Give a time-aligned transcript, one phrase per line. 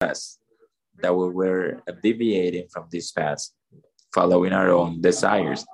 [0.00, 0.38] us
[1.02, 3.50] that we were deviating from this path,
[4.14, 5.64] following our own desires.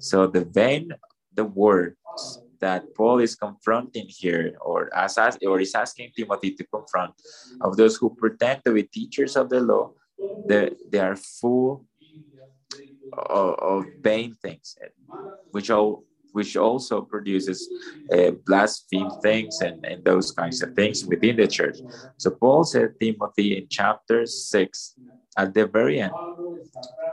[0.00, 0.92] So the vain,
[1.34, 1.96] the words
[2.60, 7.14] that Paul is confronting here, or as or is asking Timothy to confront,
[7.62, 9.92] of those who pretend to be teachers of the law,
[10.46, 11.86] they, they are full
[13.12, 14.76] of, of vain things,
[15.52, 17.68] which all which also produces
[18.12, 21.78] uh, blaspheme things and, and those kinds of things within the church.
[22.16, 24.94] So Paul said Timothy in chapter 6
[25.36, 26.12] at the very end.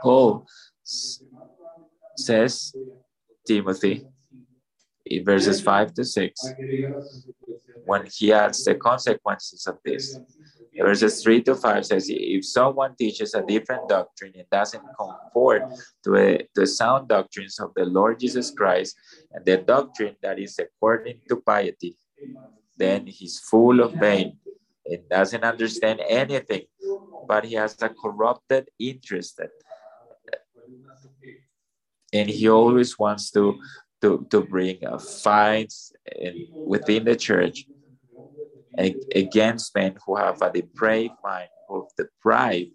[0.02, 0.46] Paul
[2.16, 2.74] says
[3.46, 4.04] Timothy
[5.06, 6.46] in verses 5 to 6
[7.84, 10.18] when he adds the consequences of this.
[10.78, 16.46] Verses 3 to 5 says, If someone teaches a different doctrine and doesn't conform to,
[16.54, 18.96] to sound doctrines of the Lord Jesus Christ
[19.32, 21.96] and the doctrine that is according to piety,
[22.76, 24.38] then he's full of vain
[24.86, 26.62] and doesn't understand anything,
[27.26, 29.40] but he has a corrupted interest.
[32.12, 33.58] And he always wants to,
[34.00, 34.78] to, to bring
[35.22, 35.92] fights
[36.54, 37.66] within the church
[38.78, 42.70] against men who have a depraved mind, who are deprived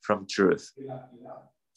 [0.00, 0.72] from truth.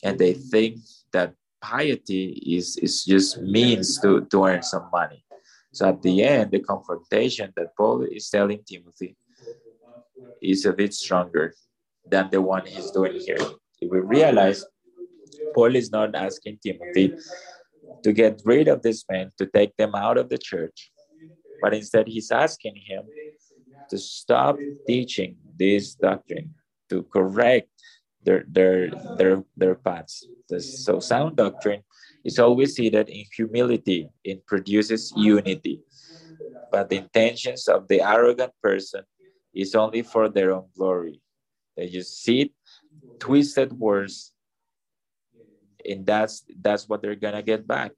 [0.04, 0.78] And they think
[1.12, 5.26] that piety is, is just means to, to earn some money.
[5.74, 9.16] So at the end, the confrontation that Paul is telling Timothy
[10.42, 11.54] is a bit stronger
[12.10, 13.38] than the one he's doing here.
[13.82, 14.66] If we realize
[15.54, 17.14] Paul is not asking Timothy
[18.04, 20.92] to get rid of this man, to take them out of the church,
[21.62, 23.04] but instead he's asking him
[23.90, 26.54] to stop teaching this doctrine,
[26.90, 27.70] to correct
[28.24, 30.28] their their their their paths.
[30.60, 31.84] So sound doctrine
[32.24, 34.10] is always seated in humility.
[34.24, 35.82] It produces unity.
[36.72, 39.04] But the intentions of the arrogant person
[39.54, 41.22] is only for their own glory.
[41.76, 42.54] They just see
[43.20, 44.34] twisted words,
[45.88, 47.92] and that's that's what they're gonna get back.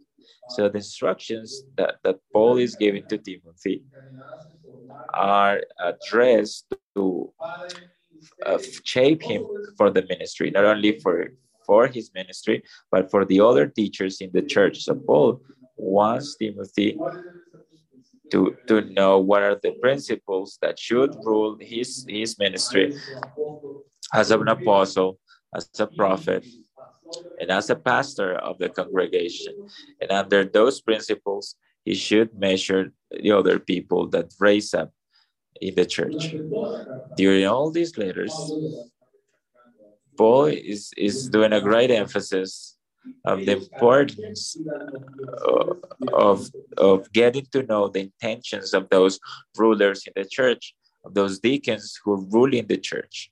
[0.50, 3.84] So the instructions that, that Paul is giving to Timothy
[5.14, 7.34] are addressed to
[8.46, 9.46] uh, shape him
[9.78, 11.32] for the ministry, not only for
[11.66, 14.84] for his ministry, but for the other teachers in the church.
[14.84, 15.42] So Paul
[15.78, 16.98] wants Timothy
[18.32, 22.98] to, to know what are the principles that should rule his, his ministry
[24.14, 25.20] as an apostle,
[25.56, 26.46] as a prophet,
[27.40, 29.54] and as a pastor of the congregation.
[30.00, 31.56] And under those principles,
[31.86, 34.92] he should measure the other people that raise up
[35.60, 36.36] in the church.
[37.16, 38.34] During all these letters,
[40.18, 42.78] Paul is, is doing a great emphasis
[43.26, 44.58] of the importance
[46.14, 49.20] of, of getting to know the intentions of those
[49.58, 53.32] rulers in the church, of those deacons who rule in the church.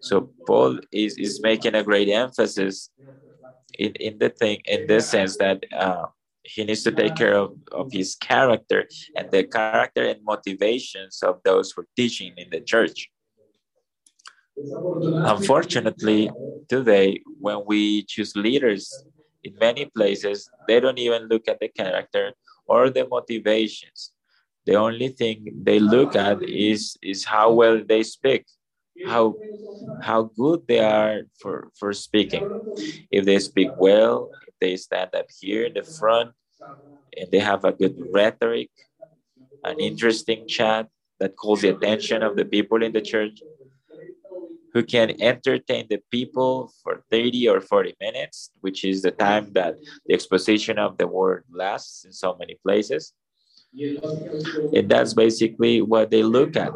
[0.00, 2.90] So Paul is, is making a great emphasis
[3.78, 6.06] in, in the thing in the sense that uh,
[6.44, 7.16] he needs to take ah.
[7.16, 12.32] care of, of his character and the character and motivations of those who are teaching
[12.36, 13.10] in the church.
[14.56, 16.30] Unfortunately,
[16.68, 19.04] today, when we choose leaders
[19.44, 22.32] in many places, they don't even look at the character
[22.66, 24.12] or the motivations.
[24.66, 28.44] The only thing they look at is, is how well they speak,
[29.06, 29.34] how,
[30.02, 32.46] how good they are for, for speaking.
[33.10, 34.30] If they speak well,
[34.62, 36.30] they stand up here in the front
[37.18, 38.70] and they have a good rhetoric,
[39.64, 40.86] an interesting chat
[41.18, 43.42] that calls the attention of the people in the church,
[44.72, 49.74] who can entertain the people for 30 or 40 minutes, which is the time that
[50.06, 53.12] the exposition of the word lasts in so many places.
[54.76, 56.72] And that's basically what they look at.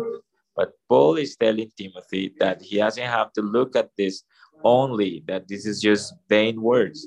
[0.57, 4.25] But Paul is telling Timothy that he doesn't have to look at this
[4.65, 7.07] only, that this is just vain words.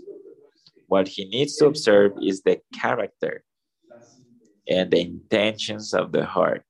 [0.90, 3.44] What he needs to observe is the character
[4.68, 6.64] and the intentions of the heart.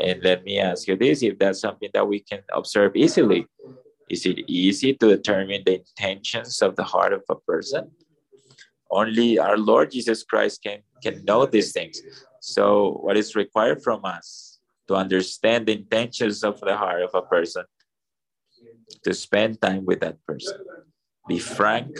[0.00, 3.46] And let me ask you this if that's something that we can observe easily.
[4.08, 7.90] Is it easy to determine the intentions of the heart of a person?
[8.90, 12.00] Only our Lord Jesus Christ can, can know these things.
[12.40, 14.58] So, what is required from us
[14.88, 17.64] to understand the intentions of the heart of a person?
[19.04, 20.58] To spend time with that person,
[21.28, 21.90] be frank,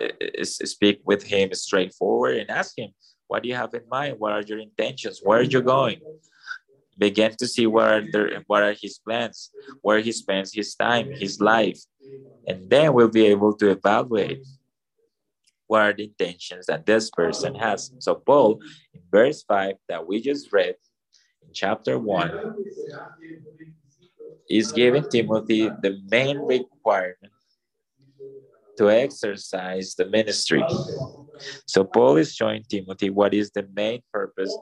[0.00, 2.90] Uh, speak with him straightforward, and ask him,
[3.28, 4.18] What do you have in mind?
[4.18, 5.20] What are your intentions?
[5.22, 6.00] Where are you going?
[6.98, 9.50] begin to see what are the, what are his plans,
[9.80, 11.80] where he spends his time, his life,
[12.46, 14.40] and then we'll be able to evaluate
[15.66, 17.90] what are the intentions that this person has.
[17.98, 18.60] So Paul,
[18.94, 20.74] in verse five that we just read,
[21.42, 22.56] in chapter one,
[24.50, 27.31] is giving Timothy the main requirement
[28.78, 30.64] to exercise the ministry.
[31.66, 34.56] So Paul is showing Timothy what is the main purpose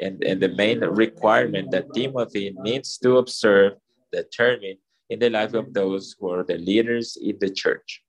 [0.00, 3.74] and, and the main requirement that Timothy needs to observe,
[4.12, 4.76] determine
[5.08, 8.02] in the life of those who are the leaders in the church.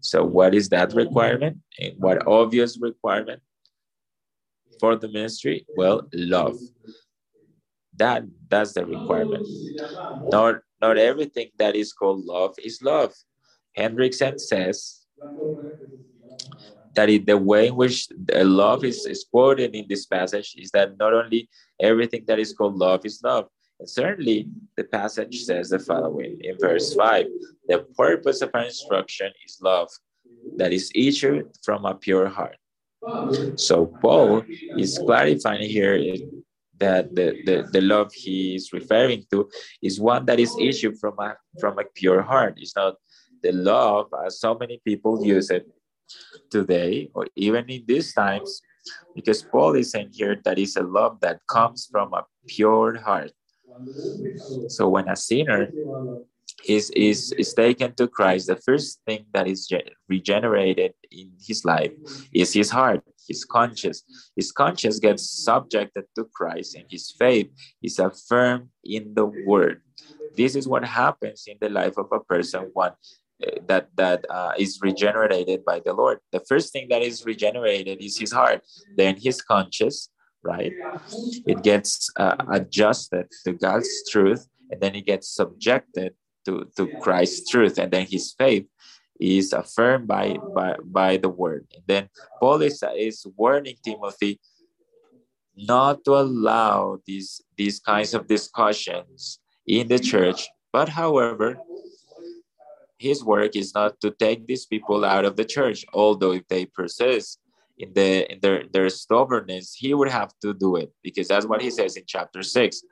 [0.00, 1.58] So, what is that requirement?
[1.78, 3.40] And what obvious requirement
[4.78, 5.66] for the ministry?
[5.76, 6.58] Well, love.
[7.96, 9.46] That that's the requirement.
[10.30, 13.12] Not not everything that is called love is love.
[13.80, 15.06] Hendriksen says
[16.94, 21.12] that the way in which love is, is quoted in this passage is that not
[21.14, 21.48] only
[21.80, 23.46] everything that is called love is love,
[23.78, 27.26] and certainly the passage says the following in verse 5
[27.68, 29.88] the purpose of our instruction is love
[30.56, 32.56] that is issued from a pure heart.
[33.56, 34.44] So Paul
[34.76, 35.96] is clarifying here
[36.78, 39.48] that the, the, the love he is referring to
[39.82, 42.54] is one that is issued from a from a pure heart.
[42.56, 42.96] It's not
[43.42, 45.66] the love as so many people use it
[46.50, 48.62] today or even in these times
[49.14, 53.32] because paul is saying here that is a love that comes from a pure heart
[54.68, 55.70] so when a sinner
[56.66, 59.70] is, is, is taken to Christ, the first thing that is
[60.08, 61.92] regenerated in his life
[62.32, 64.02] is his heart, his conscience.
[64.36, 67.48] His conscience gets subjected to Christ, and his faith
[67.82, 69.82] is affirmed in the word.
[70.36, 72.92] This is what happens in the life of a person one
[73.66, 76.18] that that uh, is regenerated by the Lord.
[76.32, 78.62] The first thing that is regenerated is his heart,
[78.96, 80.10] then his conscience,
[80.42, 80.72] right?
[81.46, 86.14] It gets uh, adjusted to God's truth, and then it gets subjected
[86.46, 88.66] to, to Christ's truth, and then his faith
[89.20, 91.66] is affirmed by by, by the word.
[91.74, 92.08] And then
[92.40, 94.40] Paul is, is warning Timothy
[95.56, 101.60] not to allow these these kinds of discussions in the church, but however,
[103.00, 106.66] his work is not to take these people out of the church, although if they
[106.66, 107.40] persist
[107.78, 111.62] in the in their, their stubbornness, he would have to do it because that's what
[111.62, 112.82] he says in chapter six.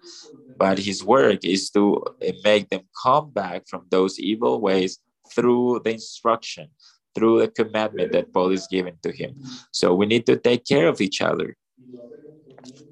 [0.57, 4.99] But his work is to eh, make them come back from those evil ways
[5.35, 6.69] through the instruction,
[7.15, 9.35] through the commandment that Paul is giving to him.
[9.73, 11.55] So we need to take care of each other.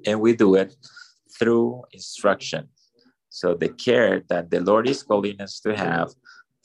[0.05, 0.75] And we do it
[1.39, 2.69] through instruction.
[3.29, 6.13] So the care that the Lord is calling us to have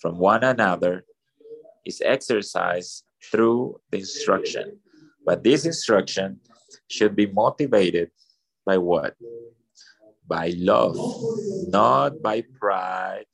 [0.02, 1.04] from one another
[1.87, 4.78] is exercised through the instruction.
[5.25, 6.40] But this instruction
[6.88, 8.10] should be motivated
[8.66, 9.14] by what?
[10.26, 10.99] By love,
[11.69, 13.26] not by pride,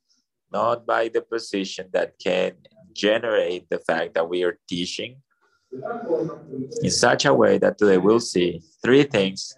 [0.53, 2.53] not by the position that can
[2.93, 5.21] generate the fact that we are teaching
[6.81, 9.55] in such a way that today we'll see three things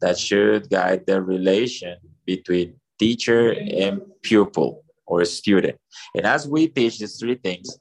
[0.00, 5.78] that should guide the relation between teacher and pupil or a student.
[6.14, 7.78] And as we teach these three things,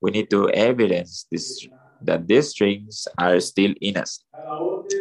[0.00, 1.66] we need to evidence this
[2.02, 4.22] that these things are still in us.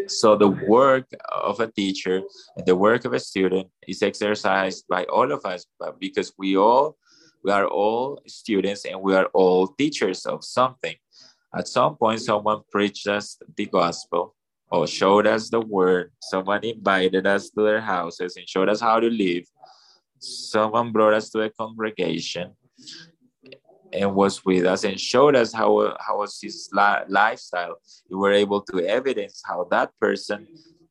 [0.08, 1.06] So the work
[1.44, 2.22] of a teacher
[2.56, 6.58] and the work of a student is exercised by all of us, but because we
[6.58, 6.98] all
[7.44, 10.96] we are all students and we are all teachers of something.
[11.56, 14.36] At some point, someone preached us the gospel
[14.72, 16.12] or showed us the word.
[16.20, 19.46] Someone invited us to their houses and showed us how to live
[20.20, 22.54] someone brought us to a congregation
[23.94, 27.76] and was with us and showed us how, how was his li- lifestyle.
[28.10, 30.48] We were able to evidence how that person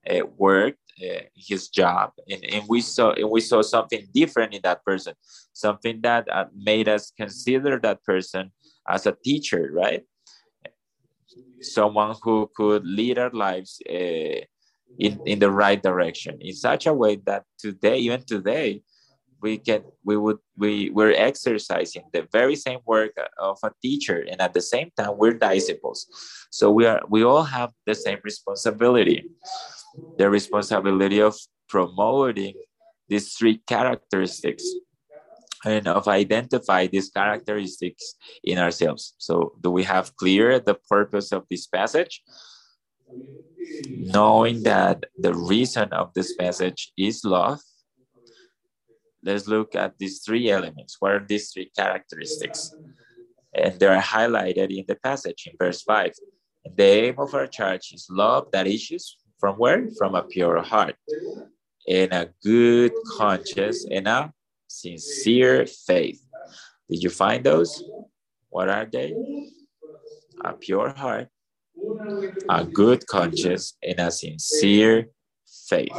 [0.08, 4.60] uh, worked uh, his job, and, and we saw and we saw something different in
[4.62, 5.14] that person,
[5.52, 8.52] something that uh, made us consider that person
[8.88, 10.04] as a teacher, right?
[11.60, 14.44] Someone who could lead our lives uh,
[14.98, 18.82] in in the right direction in such a way that today, even today,
[19.44, 24.40] we can we would we we're exercising the very same work of a teacher and
[24.40, 25.98] at the same time we're disciples.
[26.50, 29.18] So we are we all have the same responsibility.
[30.16, 31.36] The responsibility of
[31.68, 32.54] promoting
[33.10, 34.64] these three characteristics
[35.66, 38.04] and of identify these characteristics
[38.42, 39.14] in ourselves.
[39.18, 42.22] So do we have clear the purpose of this passage?
[44.16, 47.60] Knowing that the reason of this passage is love
[49.24, 50.96] let's look at these three elements.
[51.00, 52.74] What are these three characteristics?
[53.54, 56.12] And they're highlighted in the passage in verse 5.
[56.64, 59.88] And the aim of our church is love that issues from where?
[59.98, 60.96] From a pure heart,
[61.88, 64.32] and a good conscience, and a
[64.66, 66.20] sincere faith.
[66.88, 67.82] Did you find those?
[68.48, 69.14] What are they?
[70.44, 71.28] A pure heart,
[72.48, 75.08] a good conscience, and a sincere
[75.68, 75.96] faith.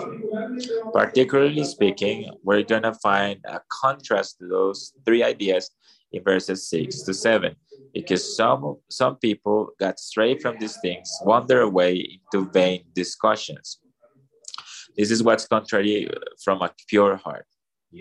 [0.94, 5.72] Particularly speaking, we're going to find a contrast to those three ideas
[6.12, 7.56] in verses 6 to 7
[7.94, 13.80] because some some people got straight from these things wander away into vain discussions
[14.98, 16.10] this is what's contrary
[16.44, 17.46] from a pure heart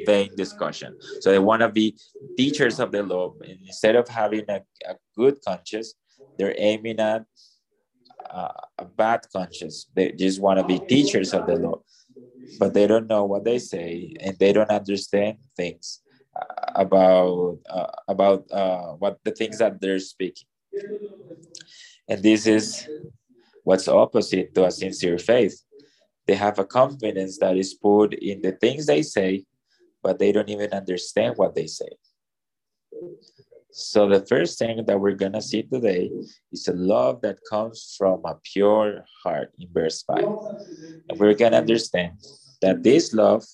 [0.06, 1.97] vain discussion so they want to be
[2.37, 3.33] teachers of the law
[3.66, 5.94] instead of having a, a good conscience
[6.38, 7.25] they're aiming at
[8.31, 9.87] uh, a bad conscience.
[9.95, 11.81] They just want to be teachers of the law
[12.59, 16.00] but they don't know what they say and they don't understand things
[16.75, 20.47] about uh, about uh, what the things that they're speaking.
[22.09, 22.88] And this is
[23.62, 25.62] what's opposite to a sincere faith.
[26.26, 29.45] They have a confidence that is put in the things they say
[30.02, 31.88] but they don't even understand what they say
[33.75, 36.11] so the first thing that we're to see today
[36.52, 40.25] is a love that comes from a pure heart in verse 5
[41.09, 42.12] and we're to understand
[42.62, 43.45] that this love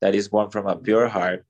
[0.00, 1.44] that is born from a pure heart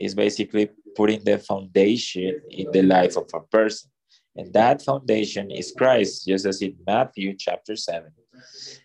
[0.00, 3.90] is basically putting the foundation in the life of a person.
[4.36, 8.10] And that foundation is Christ, just as in Matthew chapter 7,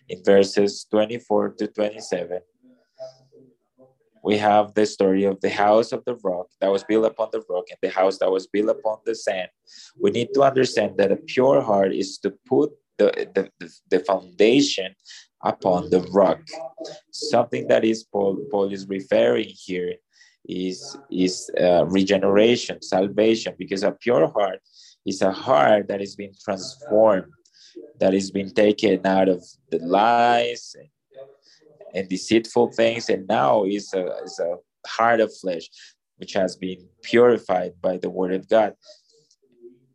[0.08, 2.40] in verses 24 to 27.
[4.24, 7.42] We have the story of the house of the rock that was built upon the
[7.48, 9.50] rock and the house that was built upon the sand.
[10.00, 14.94] We need to understand that a pure heart is to put the, the, the, foundation
[15.42, 16.40] upon the rock.
[17.10, 19.94] Something that is Paul, Paul is referring here
[20.46, 24.60] is is uh, regeneration, salvation, because a pure heart
[25.04, 27.32] is a heart that is being transformed,
[27.98, 30.88] that is being taken out of the lies and,
[31.94, 35.68] and deceitful things, and now is a is a heart of flesh,
[36.16, 38.74] which has been purified by the word of God,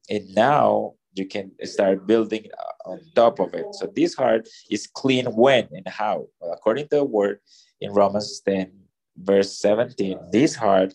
[0.10, 2.46] and now you can start building
[2.86, 3.66] on top of it.
[3.74, 7.40] So this heart is clean when and how, well, according to the word
[7.82, 8.72] in Romans 10
[9.22, 10.94] verse 17 this heart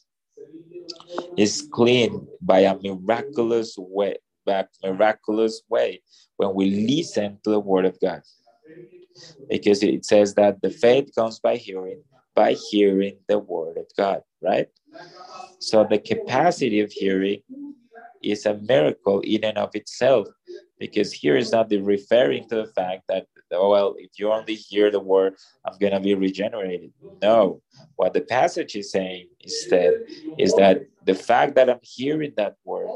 [1.36, 6.00] is clean by a miraculous way by miraculous way
[6.36, 8.22] when we listen to the word of god
[9.48, 12.02] because it says that the faith comes by hearing
[12.34, 14.68] by hearing the word of god right?
[15.58, 17.40] So the capacity of hearing
[18.22, 20.28] is a miracle in and of itself
[20.78, 24.90] because here is not the referring to the fact that well if you only hear
[24.90, 26.90] the word i'm going to be regenerated.
[27.22, 27.62] No.
[27.96, 29.92] What the passage is saying instead
[30.38, 32.88] is that the fact that i'm hearing that word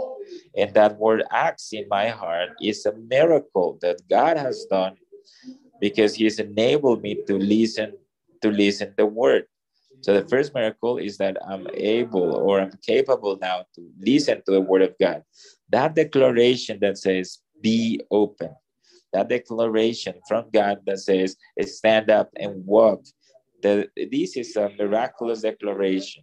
[0.57, 4.97] and that word acts in my heart is a miracle that god has done
[5.81, 7.93] because he's enabled me to listen
[8.43, 9.45] to listen the word
[10.01, 14.53] so the first miracle is that I'm able or I'm capable now to listen to
[14.53, 15.23] the word of God.
[15.71, 18.55] That declaration that says, be open.
[19.13, 23.05] That declaration from God that says, stand up and walk.
[23.63, 26.23] The, this is a miraculous declaration.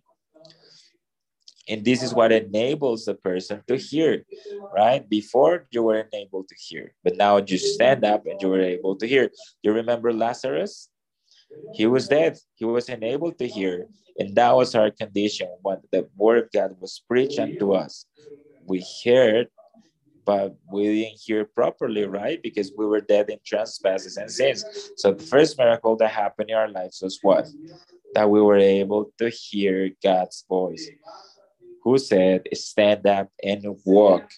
[1.67, 4.23] And this is what enables the person to hear,
[4.75, 5.07] right?
[5.09, 8.95] Before you were unable to hear, but now you stand up and you were able
[8.97, 9.31] to hear.
[9.63, 10.89] You remember Lazarus?
[11.73, 12.37] He was dead.
[12.55, 13.87] He was unable to hear.
[14.17, 18.05] And that was our condition when the word of God was preached unto us.
[18.65, 19.47] We heard,
[20.25, 22.41] but we didn't hear properly, right?
[22.41, 24.65] Because we were dead in trespasses and sins.
[24.97, 27.47] So the first miracle that happened in our lives was what?
[28.13, 30.89] That we were able to hear God's voice,
[31.85, 34.29] who said, Stand up and walk.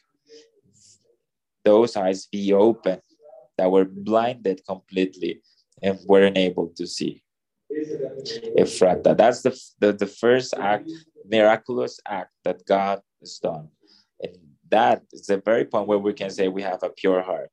[1.64, 3.00] Those eyes be open
[3.58, 5.42] that were blinded completely
[5.82, 7.24] and weren't able to see.
[8.60, 9.18] Ephphatha.
[9.18, 10.92] That's the, the, the first act,
[11.26, 13.70] miraculous act that God has done.
[14.22, 14.38] And
[14.70, 17.50] that is the very point where we can say we have a pure heart.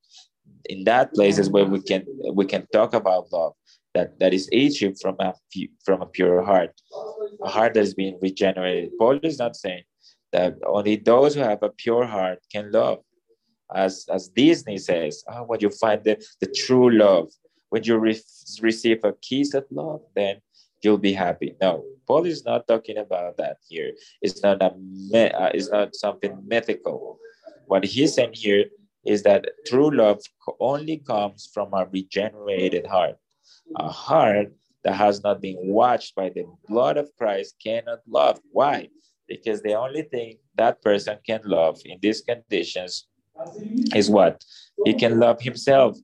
[0.67, 3.55] In that place is where we can we can talk about love
[3.95, 5.35] that, that is issued from a
[5.85, 6.73] from a pure heart,
[7.43, 8.91] a heart that is being regenerated.
[8.99, 9.85] Paul is not saying
[10.33, 12.99] that only those who have a pure heart can love.
[13.75, 17.29] As as Disney says, oh, when you find the, the true love,
[17.71, 18.21] when you re-
[18.61, 20.37] receive a kiss of love, then
[20.83, 21.57] you'll be happy.
[21.61, 23.93] No, Paul is not talking about that here.
[24.21, 27.19] It's not a me- uh, it's not something mythical.
[27.67, 28.67] What he's saying here
[29.07, 30.21] is that true love
[30.61, 33.17] only comes from a regenerated heart.
[33.77, 34.53] A heart
[34.83, 38.39] that has not been washed by the blood of Christ cannot love.
[38.53, 38.89] Why?
[39.27, 43.07] Because the only thing that person can love in these conditions
[43.95, 44.45] is what?
[44.85, 45.97] He can love himself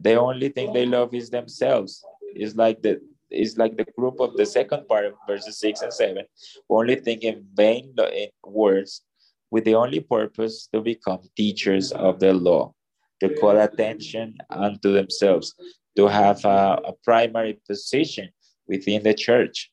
[0.00, 2.04] the only thing they love is themselves.
[2.34, 3.00] It's like the
[3.30, 6.24] it's like the group of the second part of verses six and seven,
[6.70, 9.02] only think in vain in words,
[9.50, 12.72] with the only purpose to become teachers of the law,
[13.20, 15.54] to call attention unto themselves,
[15.98, 18.28] to have a, a primary position
[18.68, 19.72] within the church.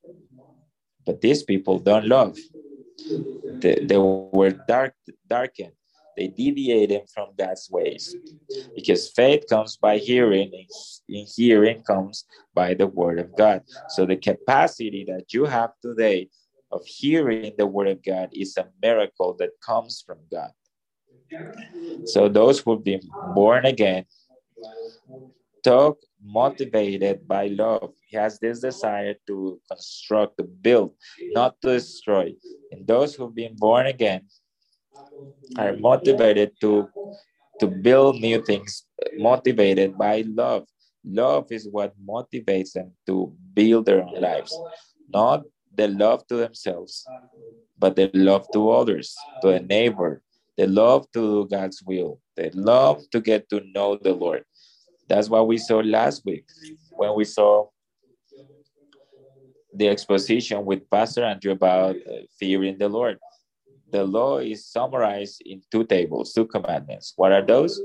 [1.06, 2.36] But these people don't love.
[3.62, 4.96] They, they were dark,
[5.28, 5.74] darkened.
[6.18, 8.16] They deviated from God's ways.
[8.74, 10.50] Because faith comes by hearing,
[11.08, 13.62] and hearing comes by the word of God.
[13.90, 16.30] So the capacity that you have today
[16.72, 20.50] of hearing the word of God is a miracle that comes from God.
[22.06, 23.02] So those who've been
[23.36, 24.06] born again
[25.64, 27.94] talk motivated by love.
[28.08, 30.94] He has this desire to construct, to build,
[31.34, 32.34] not to destroy.
[32.72, 34.22] And those who've been born again
[35.58, 36.90] are motivated to,
[37.60, 38.86] to build new things,
[39.18, 40.68] motivated by love.
[41.06, 44.58] Love is what motivates them to build their own lives,
[45.14, 45.44] not
[45.76, 47.06] the love to themselves,
[47.78, 50.22] but the love to others, to a neighbor,
[50.58, 54.46] the love to do God's will, the love to get to know the Lord.
[55.08, 56.46] That's what we saw last week
[56.92, 57.68] when we saw
[59.74, 63.20] the exposition with Pastor Andrew about uh, fearing the Lord.
[63.92, 67.14] The law is summarized in two tables, two commandments.
[67.16, 67.80] What are those?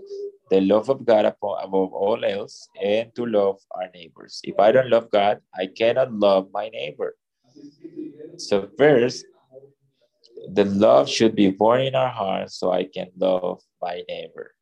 [0.51, 4.41] The love of God above all else and to love our neighbors.
[4.43, 7.17] If I don't love God, I cannot love my neighbor.
[8.39, 9.27] So, first,
[10.53, 14.55] the love should be born in our hearts so I can love my neighbor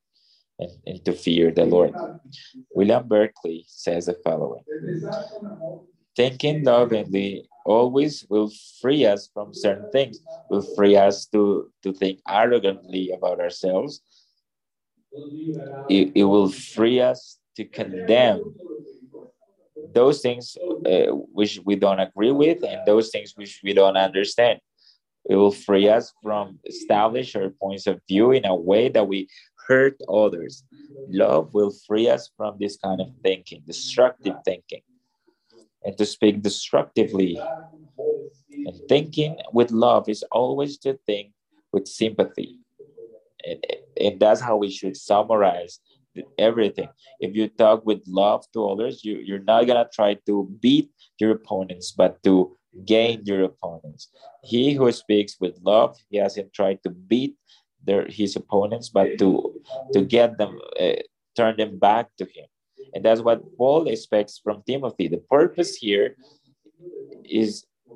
[0.58, 1.94] and, and to fear the Lord.
[2.70, 4.64] William Barclay says the following
[6.16, 8.50] Thinking lovingly always will
[8.80, 14.00] free us from certain things, will free us to, to think arrogantly about ourselves.
[15.88, 18.54] It, it will free us to condemn
[19.94, 24.60] those things uh, which we don't agree with and those things which we don't understand.
[25.28, 29.28] It will free us from establish our points of view in a way that we
[29.68, 30.64] hurt others.
[31.08, 34.82] Love will free us from this kind of thinking, destructive thinking,
[35.84, 37.40] and to speak destructively.
[38.50, 41.32] And thinking with love is always to think
[41.72, 42.58] with sympathy.
[43.46, 43.64] And,
[44.00, 45.80] and that's how we should summarize
[46.38, 46.88] everything.
[47.20, 50.90] If you talk with love to others, you, you're not going to try to beat
[51.18, 54.08] your opponents, but to gain your opponents.
[54.42, 57.36] He who speaks with love, he hasn't tried to beat
[57.88, 59.28] their his opponents, but to
[59.94, 60.52] to get them
[60.84, 61.00] uh,
[61.38, 62.48] turn them back to him.
[62.94, 65.06] And that's what Paul expects from Timothy.
[65.08, 66.08] The purpose here
[67.24, 67.50] is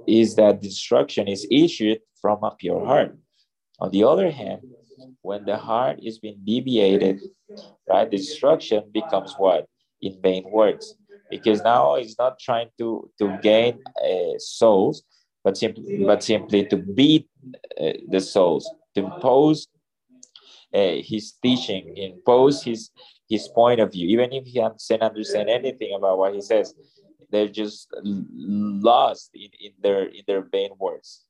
[0.06, 3.12] is that destruction is issued from a pure heart.
[3.82, 4.60] On the other hand,
[5.22, 7.20] when the heart is being deviated,
[7.88, 9.66] right, destruction becomes what?
[10.00, 10.84] In vain words.
[11.30, 15.02] Because now he's not trying to, to gain uh, souls,
[15.44, 17.28] but simply, but simply to beat
[17.80, 19.68] uh, the souls, to impose
[20.74, 22.90] uh, his teaching, impose his
[23.28, 26.74] his point of view, even if he doesn't understand anything about what he says,
[27.30, 31.24] they're just lost in, in their in their vain words.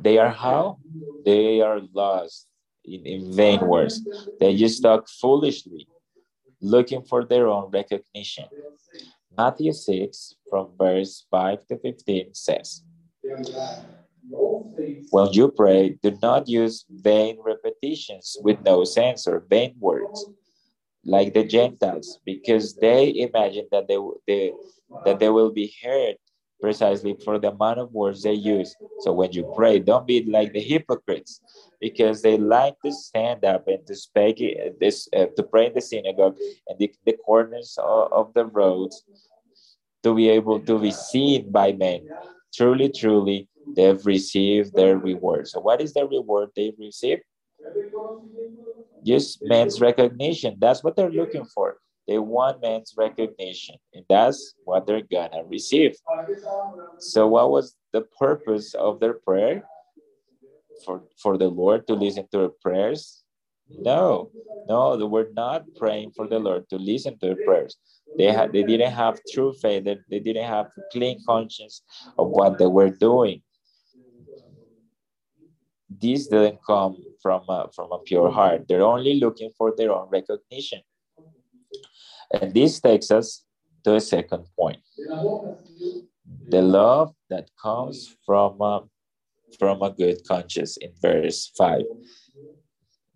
[0.00, 0.78] They are how?
[1.24, 2.46] They are lost
[2.84, 4.06] in, in vain words.
[4.38, 5.88] They just talk foolishly,
[6.60, 8.46] looking for their own recognition.
[9.36, 12.82] Matthew 6, from verse 5 to 15, says,
[15.10, 20.26] When you pray, do not use vain repetitions with no sense or vain words,
[21.04, 24.52] like the Gentiles, because they imagine that they, they,
[25.04, 26.16] that they will be heard
[26.60, 28.74] precisely for the amount of words they use.
[29.00, 31.40] So when you pray, don't be like the hypocrites,
[31.80, 34.38] because they like to stand up and to speak
[34.78, 36.36] this uh, to pray in the synagogue
[36.68, 39.04] and the, the corners of, of the roads
[40.04, 42.08] to be able to be seen by men.
[42.54, 45.48] Truly, truly, they've received their reward.
[45.48, 47.22] So what is the reward they've received?
[49.04, 50.56] Just men's recognition.
[50.58, 51.78] That's what they're looking for.
[52.08, 55.96] They want men's recognition, and that's what they're gonna receive.
[56.98, 59.64] So, what was the purpose of their prayer?
[60.84, 63.22] For, for the Lord to listen to their prayers?
[63.68, 64.30] No,
[64.68, 67.76] no, they were not praying for the Lord to listen to their prayers.
[68.18, 71.82] They had they didn't have true faith, they, they didn't have a clean conscience
[72.18, 73.42] of what they were doing.
[76.02, 78.66] This didn't come from a, from a pure heart.
[78.68, 80.80] They're only looking for their own recognition.
[82.32, 83.44] And this takes us
[83.84, 84.80] to a second point.
[86.48, 88.80] The love that comes from a,
[89.58, 91.82] from a good conscience in verse 5.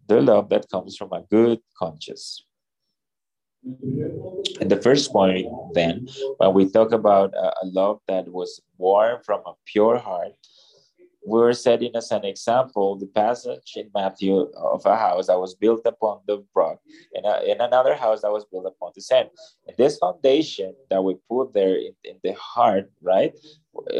[0.08, 2.44] The love that comes from a good conscience.
[4.60, 9.18] And the first point, then, when we talk about a, a love that was born
[9.24, 10.32] from a pure heart,
[11.26, 15.82] were setting as an example the passage in Matthew of a house that was built
[15.84, 16.78] upon the rock
[17.14, 19.28] and, uh, in another house that was built upon the sand.
[19.66, 23.34] And this foundation that we put there in, in the heart, right,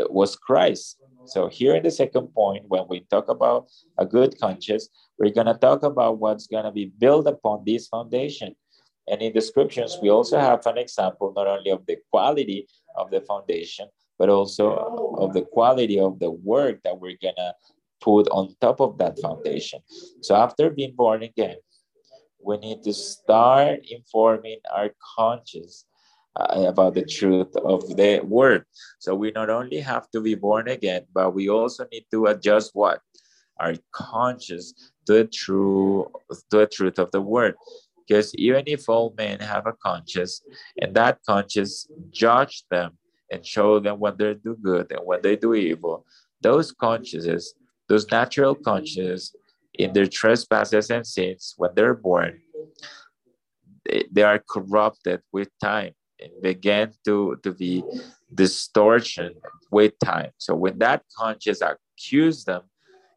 [0.08, 0.98] was Christ.
[1.26, 3.66] So here in the second point, when we talk about
[3.98, 7.88] a good conscience, we're going to talk about what's going to be built upon this
[7.88, 8.54] foundation.
[9.08, 13.10] And in the scriptures, we also have an example not only of the quality of
[13.10, 17.54] the foundation, but also of the quality of the work that we're gonna
[18.00, 19.80] put on top of that foundation.
[20.22, 21.56] So after being born again,
[22.42, 25.84] we need to start informing our conscience
[26.36, 28.64] uh, about the truth of the word.
[28.98, 32.70] So we not only have to be born again, but we also need to adjust
[32.74, 33.00] what
[33.58, 37.54] our conscience to the true to the truth of the word.
[38.06, 40.42] Because even if all men have a conscience,
[40.80, 42.98] and that conscience judge them
[43.30, 46.04] and show them when they do good and when they do evil,
[46.40, 47.54] those consciences,
[47.88, 49.34] those natural consciences
[49.74, 52.40] in their trespasses and sins, when they're born,
[53.84, 57.82] they, they are corrupted with time and begin to, to be
[58.34, 59.34] distortion
[59.70, 60.30] with time.
[60.38, 62.62] So when that conscience accuse them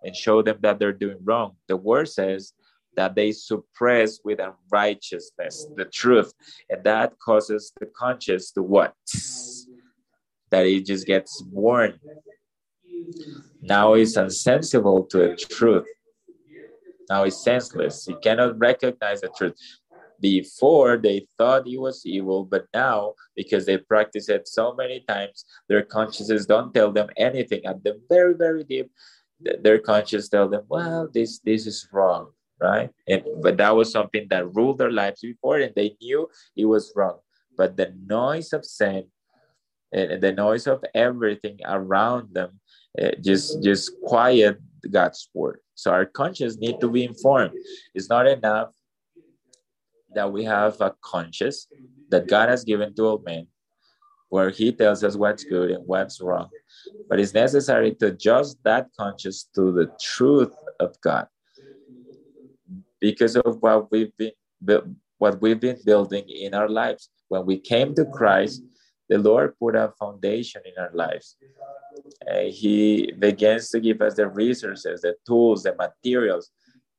[0.03, 2.53] and show them that they're doing wrong, the word says
[2.95, 6.33] that they suppress with unrighteousness the truth.
[6.69, 8.93] And that causes the conscience to what?
[10.51, 11.99] That it just gets worn.
[13.61, 15.85] Now it's insensible to the truth.
[17.09, 18.05] Now it's senseless.
[18.05, 19.55] He cannot recognize the truth.
[20.21, 25.45] Before they thought he was evil, but now because they practice it so many times,
[25.69, 27.65] their consciences don't tell them anything.
[27.65, 28.91] At the very, very deep,
[29.39, 32.89] their conscience tell them, "Well, this this is wrong." right?
[33.07, 36.91] And but that was something that ruled their lives before, and they knew it was
[36.95, 37.19] wrong.
[37.57, 39.05] But the noise of sin
[39.91, 42.59] the noise of everything around them
[43.01, 44.57] uh, just just quiet
[44.89, 45.59] God's word.
[45.75, 47.53] So our conscience need to be informed.
[47.93, 48.73] It's not enough
[50.15, 51.67] that we have a conscience
[52.09, 53.47] that God has given to all men,
[54.29, 56.49] where He tells us what's good and what's wrong.
[57.07, 61.27] But it's necessary to adjust that conscience to the truth of God,
[62.99, 64.31] because of what we've been
[65.17, 67.09] what we've been building in our lives.
[67.27, 68.63] When we came to Christ,
[69.09, 71.35] the Lord put a foundation in our lives.
[72.29, 76.51] Uh, he begins to give us the resources, the tools, the materials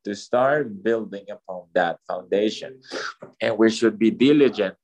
[0.04, 2.80] to start building upon that foundation.
[3.40, 4.74] And we should be diligent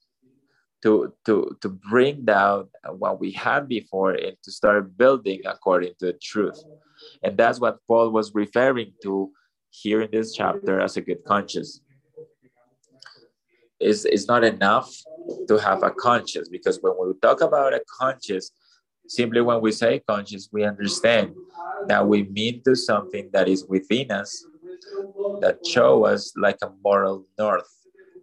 [0.83, 6.07] to, to, to bring down what we had before and to start building according to
[6.07, 6.63] the truth.
[7.23, 9.31] And that's what Paul was referring to
[9.71, 11.81] here in this chapter as a good conscience.
[13.79, 14.91] It's, it's not enough
[15.49, 18.51] to have a conscience because when we talk about a conscience,
[19.09, 21.35] simply when we say conscience, we understand
[21.89, 24.45] that we mean to something that is within us
[25.41, 27.69] that show us like a moral north,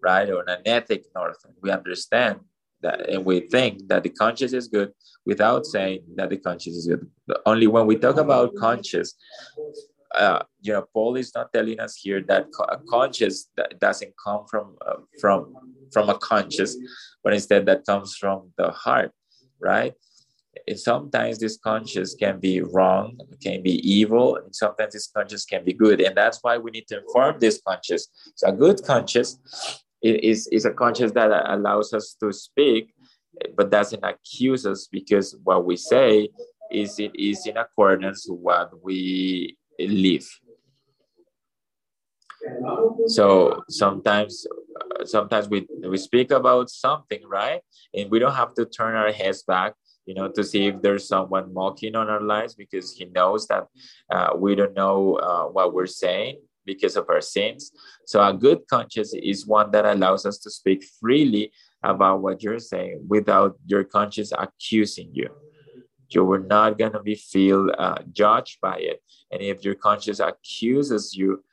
[0.01, 0.29] right?
[0.29, 1.37] Or an ethic north.
[1.45, 2.39] and We understand
[2.81, 4.91] that and we think that the conscience is good
[5.25, 7.09] without saying that the conscience is good.
[7.45, 9.15] Only when we talk about conscience,
[10.13, 14.45] uh, you know, Paul is not telling us here that a conscience that doesn't come
[14.49, 15.55] from uh, from
[15.91, 16.77] from a conscious,
[17.23, 19.11] but instead that comes from the heart,
[19.59, 19.93] right?
[20.67, 25.65] And sometimes this conscious can be wrong, can be evil, and sometimes this conscious can
[25.65, 28.07] be good, and that's why we need to inform this conscious.
[28.35, 29.39] So a good conscious
[30.01, 32.93] is is a conscious that allows us to speak,
[33.55, 36.29] but doesn't accuse us because what we say
[36.71, 40.27] is it is in accordance with what we live.
[43.07, 44.45] So sometimes,
[45.05, 47.61] sometimes we we speak about something, right?
[47.93, 49.73] And we don't have to turn our heads back,
[50.05, 53.67] you know, to see if there's someone mocking on our lives because he knows that
[54.11, 57.71] uh, we don't know uh, what we're saying because of our sins.
[58.05, 62.59] So a good conscience is one that allows us to speak freely about what you're
[62.59, 65.29] saying without your conscience accusing you
[66.13, 69.01] you were not going to be feel uh, judged by it.
[69.31, 71.43] And if your conscience accuses you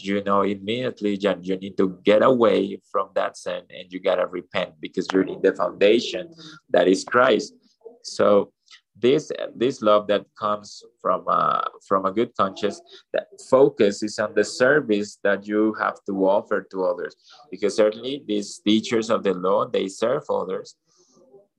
[0.00, 4.26] you know immediately you need to get away from that sin and you got to
[4.26, 6.32] repent because you're in the foundation
[6.70, 7.54] that is christ.
[8.02, 8.52] So
[9.00, 12.80] this this love that comes from uh, from a good conscience
[13.12, 17.14] that focus is on the service that you have to offer to others.
[17.50, 20.76] Because certainly these teachers of the law they serve others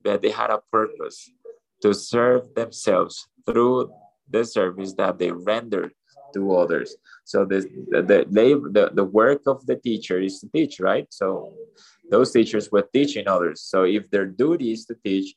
[0.02, 1.30] but they had a purpose
[1.82, 3.92] to serve themselves through
[4.28, 5.90] the service that they render
[6.34, 6.96] to others.
[7.24, 11.06] So the the the, the, work of the teacher is to teach, right?
[11.10, 11.52] So
[12.10, 13.62] those teachers were teaching others.
[13.62, 15.34] So if their duty is to teach,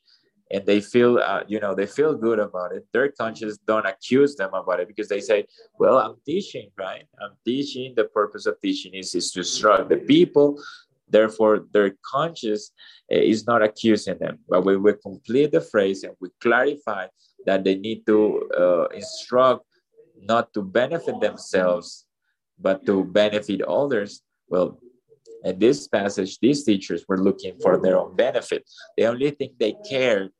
[0.50, 4.36] and they feel uh, you know they feel good about it their conscience don't accuse
[4.36, 5.44] them about it because they say
[5.78, 9.96] well i'm teaching right i'm teaching the purpose of teaching is, is to instruct the
[9.96, 10.60] people
[11.08, 12.72] therefore their conscience
[13.10, 17.06] eh, is not accusing them but we complete the phrase and we clarify
[17.46, 19.64] that they need to uh, instruct
[20.22, 22.06] not to benefit themselves
[22.58, 24.78] but to benefit others well
[25.44, 28.64] in this passage, these teachers were looking for their own benefit.
[28.96, 30.30] The only thing they cared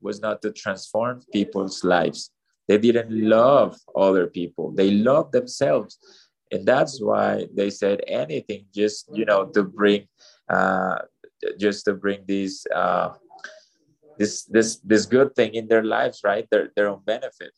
[0.00, 2.30] was not to transform people's lives.
[2.68, 4.72] They didn't love other people.
[4.72, 5.98] They loved themselves.
[6.52, 10.06] And that's why they said anything just, you know, to bring,
[10.48, 10.98] uh,
[11.58, 13.14] just to bring these, uh,
[14.18, 16.46] this, this, this good thing in their lives, right?
[16.50, 17.52] Their, their own benefit.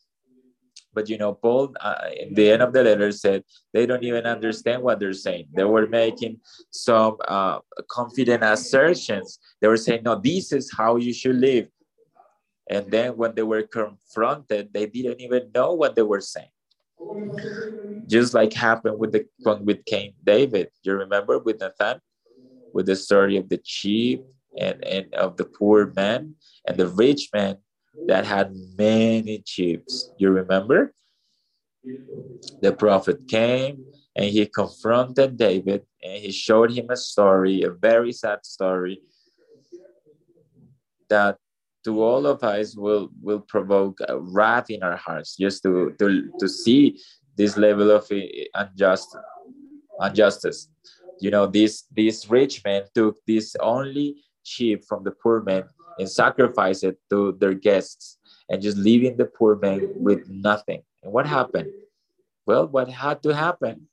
[0.95, 4.25] But you know, Paul, uh, in the end of the letter, said they don't even
[4.25, 5.49] understand what they're saying.
[5.53, 6.39] They were making
[6.71, 7.59] some uh,
[7.91, 9.37] confident assertions.
[9.59, 11.67] They were saying, "No, this is how you should live."
[12.69, 16.54] And then when they were confronted, they didn't even know what they were saying.
[18.07, 19.25] Just like happened with the
[19.61, 20.69] with King David.
[20.83, 21.99] You remember with Nathan,
[22.73, 24.23] with the story of the sheep
[24.57, 26.35] and, and of the poor man
[26.67, 27.57] and the rich man
[28.07, 29.83] that had many sheep.
[30.17, 30.93] You remember?
[32.61, 38.11] The prophet came and he confronted David and he showed him a story, a very
[38.11, 39.01] sad story
[41.09, 41.37] that
[41.85, 46.49] to all of us will will provoke wrath in our hearts just to to, to
[46.49, 46.99] see
[47.37, 48.09] this level of
[48.55, 49.15] unjust
[50.01, 50.67] injustice.
[51.21, 55.63] You know this this rich man took this only sheep from the poor man
[55.97, 58.17] and sacrificed it to their guests
[58.49, 60.81] and just leaving the poor man with nothing.
[61.03, 61.71] And what happened?
[62.45, 63.87] Well what had to happen?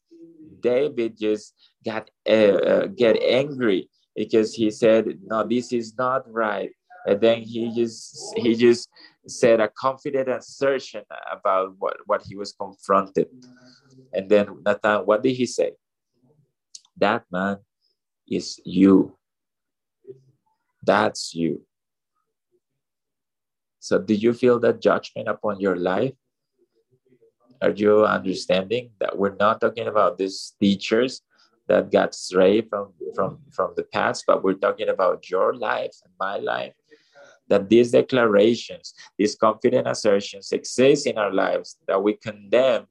[0.61, 6.71] David just got uh, uh, get angry because he said no this is not right
[7.07, 8.89] and then he just he just
[9.27, 13.29] said a confident assertion about what, what he was confronted.
[14.13, 15.73] And then Nathan, what did he say?
[16.97, 17.59] That man
[18.29, 19.17] is you.
[20.85, 21.63] That's you.
[23.79, 26.15] So do you feel that judgment upon your life?
[27.61, 31.23] Are you understanding that we're not talking about these teachers
[31.69, 36.13] that got strayed from, from, from the past, but we're talking about your life and
[36.19, 36.75] my life
[37.53, 42.87] that these declarations, these confident assertions exist in our lives, that we condemn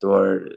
[0.00, 0.48] to our,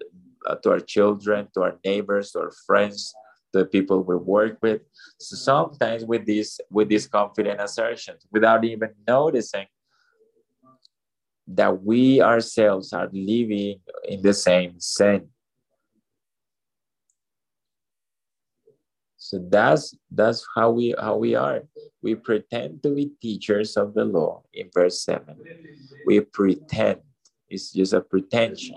[0.45, 3.13] uh, to our children, to our neighbors, to our friends,
[3.51, 4.79] to the people we work with.
[5.19, 9.67] So sometimes with these with these confident assertions, without even noticing
[11.47, 15.27] that we ourselves are living in the same sin.
[19.31, 21.63] So that's that's how we how we are.
[22.03, 25.39] We pretend to be teachers of the law in verse 7.
[26.05, 26.99] We pretend.
[27.49, 28.75] It's just a pretension.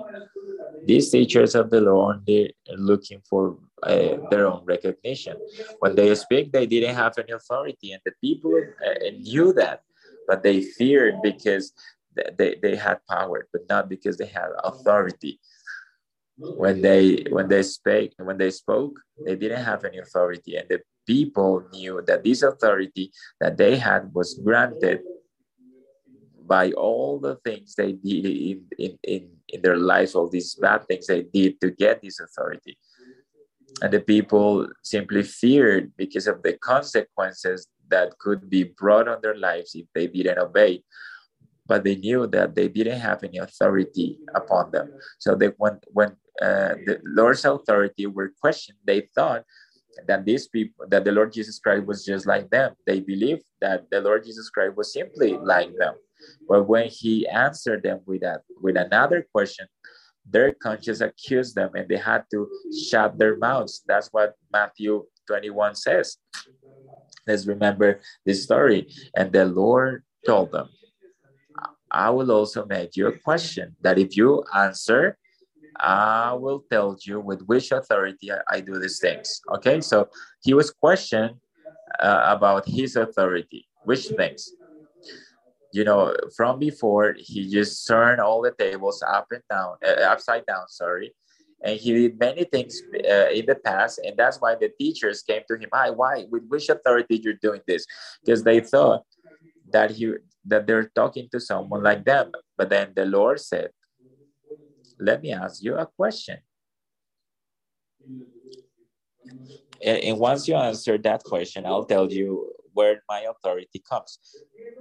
[0.87, 5.37] These teachers of the law only looking for uh, their own recognition.
[5.81, 8.55] When they speak, they didn't have any authority, and the people
[8.87, 9.83] uh, knew that,
[10.29, 11.73] but they feared because
[12.39, 15.41] they, they had power, but not because they had authority
[16.37, 20.57] when they when they spoke when they spoke they didn't have any authority.
[20.57, 25.01] And the people knew that this authority that they had was granted
[26.47, 30.87] by all the things they did in, in, in, in their lives all these bad
[30.87, 32.77] things they did to get this authority.
[33.83, 39.37] And the people simply feared because of the consequences that could be brought on their
[39.37, 40.83] lives if they didn't obey.
[41.67, 44.93] But they knew that they didn't have any authority upon them.
[45.19, 49.45] So they when when uh, the Lord's authority were questioned, they thought
[50.07, 52.75] that these people, that the Lord Jesus Christ was just like them.
[52.87, 55.95] They believed that the Lord Jesus Christ was simply like them.
[56.49, 59.67] But when he answered them with that with another question,
[60.29, 62.49] their conscience accused them and they had to
[62.89, 63.83] shut their mouths.
[63.87, 66.17] That's what Matthew 21 says.
[67.27, 68.89] Let's remember this story.
[69.17, 70.69] And the Lord told them,
[71.91, 75.17] I will also make you a question that if you answer,
[75.81, 79.41] I will tell you with which authority I, I do these things.
[79.57, 80.09] Okay, so
[80.43, 81.37] he was questioned
[82.01, 83.67] uh, about his authority.
[83.85, 84.51] Which things?
[85.73, 90.47] You know, from before, he just turned all the tables up and down, uh, upside
[90.47, 91.15] down, sorry.
[91.63, 95.43] And he did many things uh, in the past, and that's why the teachers came
[95.49, 95.69] to him.
[95.73, 96.27] Hi, why?
[96.31, 97.87] With which authority you're doing this?
[98.25, 99.03] Because they thought
[99.73, 102.33] that he that they're talking to someone like them.
[102.57, 103.71] But then the Lord said,
[104.99, 106.39] let me ask you a question.
[109.83, 114.19] And, and once you answer that question, I'll tell you where my authority comes.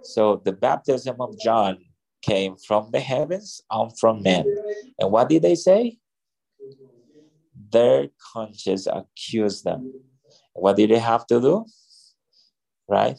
[0.03, 1.77] So the baptism of John
[2.21, 4.45] came from the heavens and from men.
[4.99, 5.97] And what did they say?
[7.71, 9.93] Their conscience accused them.
[10.53, 11.65] What did they have to do?
[12.87, 13.17] Right?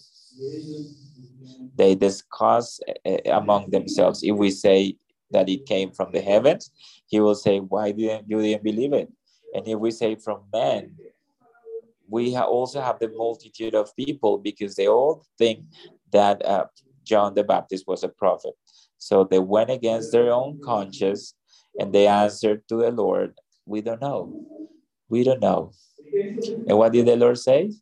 [1.77, 4.23] They discuss eh, eh, among themselves.
[4.23, 4.97] If we say
[5.35, 6.71] that it came from the heavens,
[7.07, 9.13] he will say, Why didn't you didn't believe it?
[9.55, 10.97] And if we say from men,
[12.09, 15.65] we ha- also have the multitude of people because they all think
[16.13, 16.67] that uh,
[17.05, 18.55] John the Baptist was a prophet.
[18.99, 21.35] So they went against their own conscience
[21.79, 23.35] and they answered to the Lord,
[23.67, 24.33] We don't know.
[25.09, 25.73] We don't know.
[26.69, 27.73] And what did the Lord say?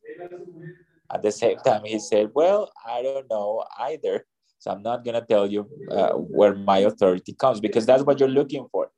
[1.13, 4.27] At the same time, he said, Well, I don't know either.
[4.63, 8.21] So I'm not going to tell you uh, where my authority comes because that's what
[8.21, 8.93] you're looking for.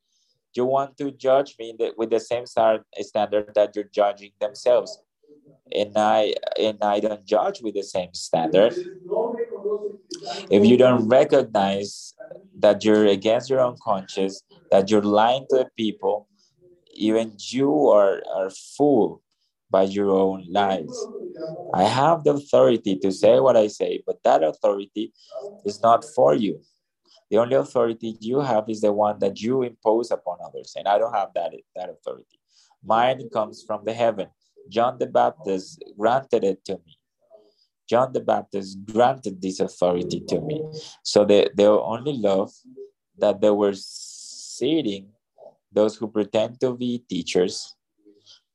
[0.55, 5.00] You want to judge me with the same standard that you're judging themselves
[5.72, 8.74] and I and I don't judge with the same standard.
[10.50, 12.12] If you don't recognize
[12.59, 16.29] that you're against your own conscience, that you're lying to the people,
[16.92, 19.20] even you are, are fooled
[19.75, 20.97] by your own lies.
[21.83, 25.13] I have the authority to say what I say, but that authority
[25.65, 26.55] is not for you.
[27.29, 30.97] The only authority you have is the one that you impose upon others, and I
[30.99, 32.39] don't have that, that authority.
[32.85, 34.29] Mine comes from the heaven.
[34.77, 36.93] John the Baptist granted it to me.
[37.91, 40.63] John the Baptist granted this authority to me.
[41.03, 42.53] So the, the only love
[43.19, 45.09] that they were seeing,
[45.73, 47.75] those who pretend to be teachers,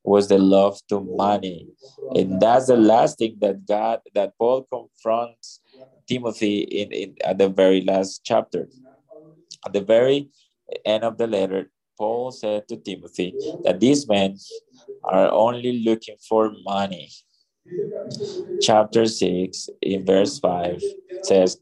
[0.10, 1.68] was the love to money.
[2.16, 5.62] And that's the last thing that God, that Paul confronts
[6.08, 8.68] Timothy in, in at the very last chapter.
[9.66, 10.30] At the very
[10.86, 14.38] end of the letter, Paul said to Timothy that these men
[15.04, 17.10] are only looking for money.
[18.62, 20.82] Chapter 6, in verse 5,
[21.24, 21.58] says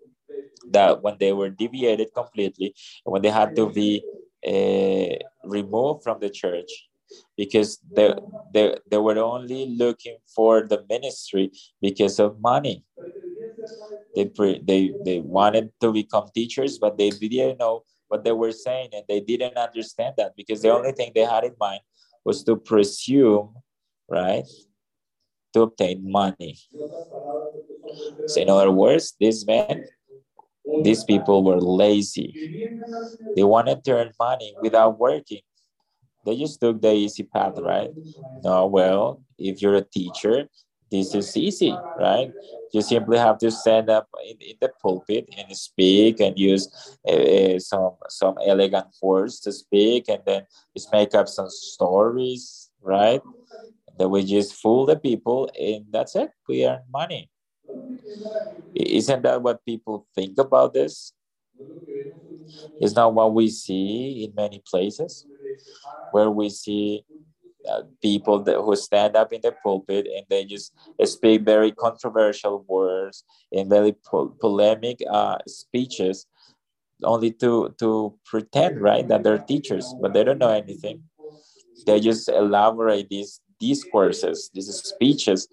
[0.71, 4.03] that when they were deviated completely, when they had to be
[4.45, 5.15] uh,
[5.47, 6.69] removed from the church,
[7.37, 8.13] because they,
[8.53, 12.83] they, they were only looking for the ministry because of money.
[14.15, 18.51] They, pre, they, they wanted to become teachers, but they didn't know what they were
[18.51, 21.81] saying and they didn't understand that because the only thing they had in mind
[22.23, 23.55] was to presume,
[24.09, 24.45] right,
[25.53, 26.57] to obtain money.
[28.27, 29.85] So, in other words, these men,
[30.83, 32.71] these people were lazy.
[33.35, 35.41] They wanted to earn money without working.
[36.25, 37.91] They just took the easy path, right?
[38.43, 40.49] No, well, if you're a teacher,
[40.91, 42.31] this is easy, right?
[42.73, 46.67] You simply have to stand up in, in the pulpit and speak and use
[47.07, 50.43] uh, some some elegant words to speak and then
[50.75, 53.21] just make up some stories, right?
[53.97, 56.29] That we just fool the people and that's it.
[56.47, 57.29] We earn money.
[58.75, 61.13] Isn't that what people think about this?
[62.79, 65.25] Is not what we see in many places
[66.11, 67.03] where we see
[67.69, 72.63] uh, people that, who stand up in the pulpit and they just speak very controversial
[72.67, 76.25] words and very po- polemic uh, speeches
[77.03, 81.03] only to to pretend right that they're teachers but they don't know anything.
[81.85, 85.47] They just elaborate these discourses these speeches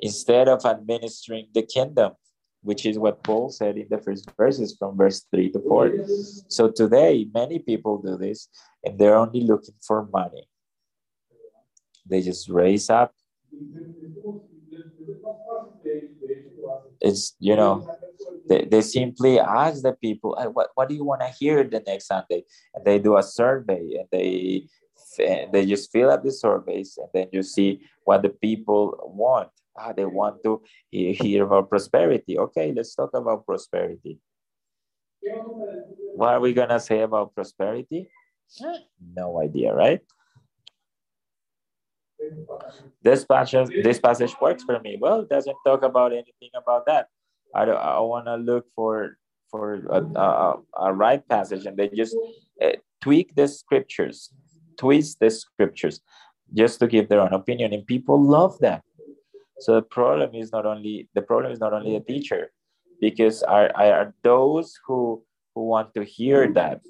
[0.00, 2.12] instead of administering the kingdom
[2.66, 5.92] which is what paul said in the first verses from verse 3 to 4
[6.48, 8.48] so today many people do this
[8.84, 10.46] and they're only looking for money
[12.08, 13.12] they just raise up.
[17.00, 17.88] It's, you know,
[18.48, 21.82] they, they simply ask the people, hey, what, what do you want to hear the
[21.86, 22.44] next Sunday?
[22.74, 24.68] And they do a survey and they
[25.18, 29.48] they just fill up the surveys and then you see what the people want.
[29.78, 32.38] Ah, they want to hear about prosperity.
[32.38, 34.18] Okay, let's talk about prosperity.
[36.14, 38.08] What are we gonna say about prosperity?
[39.14, 40.00] No idea, right?
[43.02, 44.98] This passage, this passage works for me.
[45.00, 47.08] Well, it doesn't talk about anything about that.
[47.54, 47.76] I, don't.
[47.76, 49.18] I want to look for
[49.50, 52.16] for a, a, a, right passage, and they just
[52.60, 54.32] uh, tweak the scriptures,
[54.76, 56.00] twist the scriptures,
[56.52, 58.82] just to give their own opinion, and people love that.
[59.60, 62.52] So the problem is not only the problem is not only the teacher,
[63.00, 65.22] because are are those who
[65.54, 66.80] who want to hear that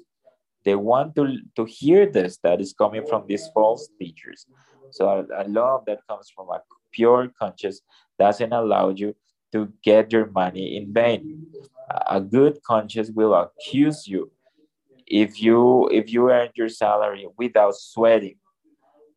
[0.65, 4.45] they want to to hear this that is coming from these false teachers
[4.91, 6.61] so a, a love that comes from a
[6.91, 7.81] pure conscience
[8.19, 9.15] doesn't allow you
[9.51, 11.45] to get your money in vain.
[12.07, 14.31] A good conscience will accuse you
[15.05, 18.35] if you if you earn your salary without sweating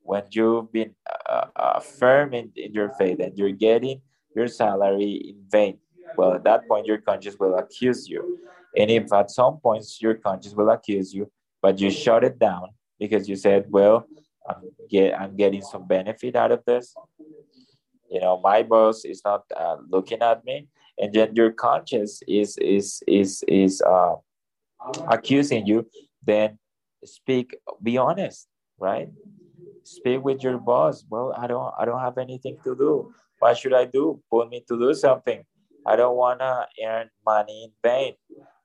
[0.02, 0.94] when you've been
[1.28, 4.00] uh, uh, firm in, in your faith and you're getting
[4.34, 5.78] your salary in vain.
[6.16, 8.38] Well, at that point, your conscience will accuse you.
[8.76, 11.30] And if at some points your conscience will accuse you,
[11.62, 14.06] but you shut it down because you said, well,
[14.48, 16.94] I'm, get, I'm getting some benefit out of this.
[18.10, 20.66] You know, my boss is not uh, looking at me,
[20.98, 24.16] and then your conscience is is is is uh,
[25.08, 25.86] accusing you.
[26.24, 26.58] Then
[27.04, 27.56] speak.
[27.80, 28.48] Be honest,
[28.80, 29.10] right?
[29.84, 31.04] Speak with your boss.
[31.08, 33.12] Well, I don't I don't have anything to do.
[33.38, 34.20] What should I do?
[34.30, 35.42] Put me to do something.
[35.86, 38.14] I don't wanna earn money in vain.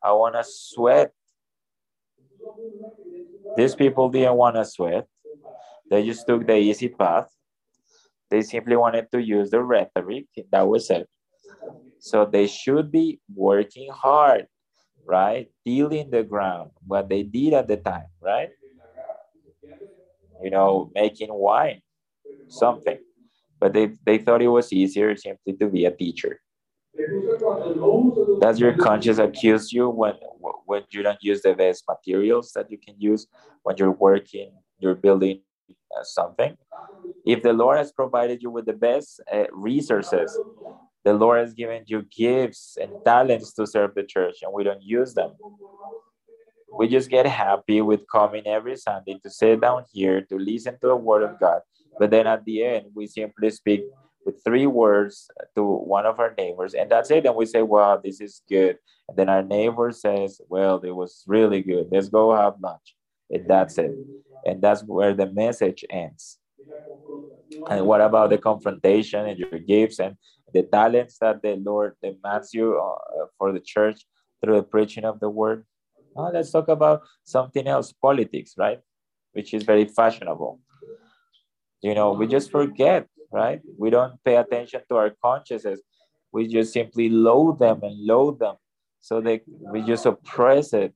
[0.04, 1.14] I wanna sweat.
[3.56, 5.08] These people didn't wanna sweat.
[5.90, 7.30] They just took the easy path.
[8.30, 10.26] They simply wanted to use the rhetoric.
[10.52, 11.08] That was it.
[12.00, 14.48] So they should be working hard,
[15.06, 15.50] right?
[15.66, 18.50] Tilling the ground, what they did at the time, right?
[20.44, 21.82] You know, making wine,
[22.50, 23.00] something.
[23.60, 26.40] But they, they thought it was easier simply to be a teacher.
[28.40, 30.14] Does your conscience accuse you when
[30.66, 33.28] when you don't use the best materials that you can use
[33.64, 35.42] when you're working, you're building
[35.98, 36.56] uh, something.
[37.26, 40.38] If the Lord has provided you with the best uh, resources,
[41.04, 44.82] the Lord has given you gifts and talents to serve the church, and we don't
[44.82, 45.32] use them.
[46.78, 50.88] We just get happy with coming every Sunday to sit down here to listen to
[50.88, 51.62] the Word of God.
[51.98, 53.84] But then at the end, we simply speak
[54.26, 57.26] with three words to one of our neighbors, and that's it.
[57.26, 58.78] And we say, Wow, this is good.
[59.08, 61.88] And then our neighbor says, Well, it was really good.
[61.92, 62.96] Let's go have lunch.
[63.30, 63.92] And that's it.
[64.46, 66.40] And that's where the message ends.
[67.70, 70.18] And what about the confrontation and your gifts and
[70.54, 74.02] the talents that the Lord demands you uh, for the church
[74.44, 75.66] through the preaching of the word?
[76.18, 78.80] Uh, let's talk about something else politics, right?
[79.34, 80.60] Which is very fashionable.
[81.82, 83.62] You know, we just forget, right?
[83.78, 85.82] We don't pay attention to our consciences.
[86.32, 88.56] We just simply load them and load them
[89.00, 89.42] so that
[89.72, 90.94] we just oppress it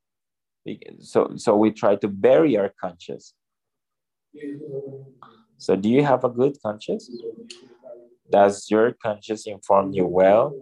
[1.00, 3.34] so so we try to bury our conscience
[5.58, 7.10] so do you have a good conscience
[8.32, 10.54] does your conscience inform you well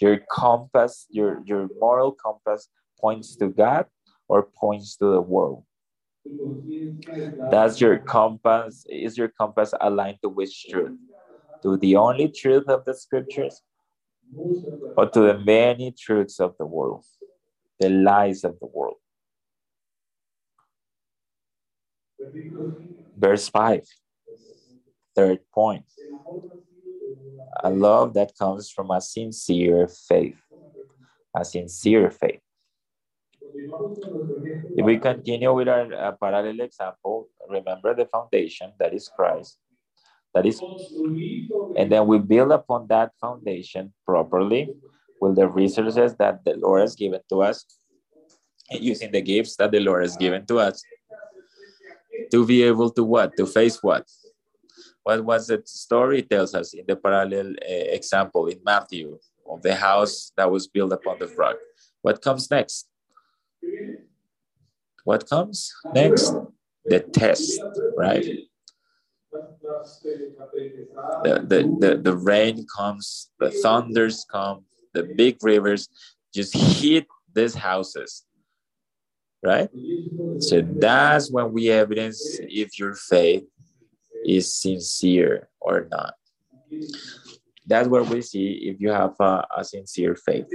[0.00, 2.68] your compass your your moral compass
[3.00, 3.86] points to god
[4.28, 5.64] or points to the world
[7.50, 10.96] does your compass is your compass aligned to which truth
[11.62, 13.62] to the only truth of the scriptures
[14.96, 17.04] or to the many truths of the world
[17.80, 18.96] the lies of the world
[23.16, 23.84] Verse 5,
[25.14, 25.84] third point.
[27.62, 30.36] A love that comes from a sincere faith.
[31.36, 32.40] A sincere faith.
[34.76, 39.58] If we continue with our uh, parallel example, remember the foundation that is Christ.
[40.34, 40.60] That is,
[41.76, 44.72] and then we build upon that foundation properly
[45.20, 47.66] with the resources that the Lord has given to us,
[48.70, 50.82] using the gifts that the Lord has given to us
[52.30, 53.36] to be able to what?
[53.36, 54.06] To face what?
[55.02, 59.74] What was the story tells us in the parallel uh, example in Matthew of the
[59.74, 61.56] house that was built upon the rock.
[62.02, 62.86] What comes next?
[65.04, 66.34] What comes next?
[66.84, 67.60] The test,
[67.96, 68.24] right?
[69.32, 75.88] The, the, the, the rain comes, the thunders come, the big rivers
[76.34, 78.24] just hit these houses
[79.42, 79.68] right?
[80.38, 83.44] So that's when we evidence if your faith
[84.24, 86.14] is sincere or not.
[87.66, 90.46] That's where we see if you have a, a sincere faith.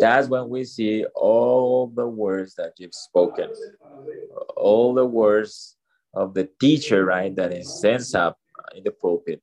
[0.00, 3.50] That's when we see all the words that you've spoken,
[4.56, 5.76] all the words
[6.14, 8.38] of the teacher, right, that is sent up
[8.74, 9.42] in the pulpit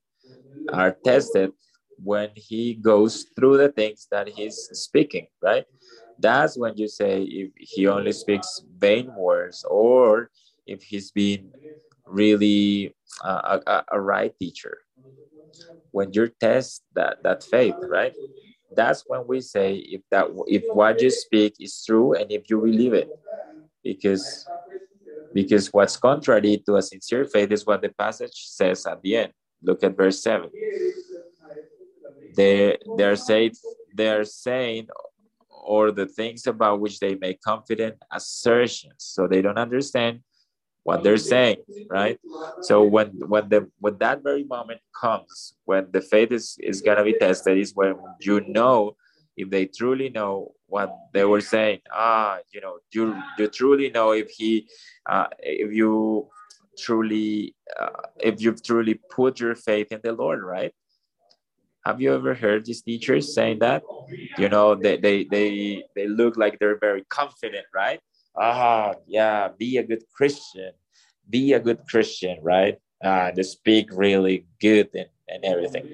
[0.71, 1.51] are tested
[2.03, 5.65] when he goes through the things that he's speaking, right?
[6.19, 10.29] That's when you say if he only speaks vain words or
[10.65, 11.51] if he's been
[12.05, 14.79] really uh, a, a, right teacher.
[15.91, 18.13] When you test that, that faith, right?
[18.75, 22.59] That's when we say if that if what you speak is true and if you
[22.59, 23.09] believe it.
[23.83, 24.47] Because
[25.33, 29.33] because what's contrary to a sincere faith is what the passage says at the end.
[29.61, 30.49] Look at verse 7.
[32.35, 33.53] They they're saying
[33.93, 34.87] they're saying
[35.49, 38.95] or the things about which they make confident assertions.
[38.99, 40.21] So they don't understand
[40.85, 41.57] what they're saying,
[41.89, 42.19] right?
[42.61, 47.03] So when when the when that very moment comes, when the faith is, is gonna
[47.03, 48.95] be tested, is when you know
[49.35, 51.79] if they truly know what they were saying.
[51.91, 54.69] Ah, you know, you you truly know if he,
[55.09, 56.29] uh, if you
[56.77, 60.71] truly, uh, if you've truly put your faith in the Lord, right?
[61.83, 63.81] Have you ever heard these teachers saying that?
[64.37, 67.99] You know, they they they, they look like they're very confident, right?
[68.37, 70.71] Ah, yeah, be a good Christian.
[71.29, 72.77] Be a good Christian, right?
[73.03, 75.87] Uh, speak really good and, and everything.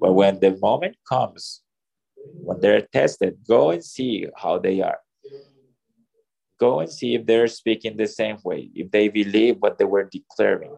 [0.00, 1.62] But when the moment comes,
[2.44, 4.98] when they're tested, go and see how they are.
[6.60, 10.04] Go and see if they're speaking the same way, if they believe what they were
[10.04, 10.72] declaring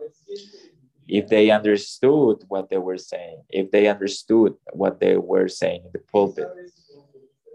[1.11, 5.91] if they understood what they were saying, if they understood what they were saying in
[5.93, 6.49] the pulpit.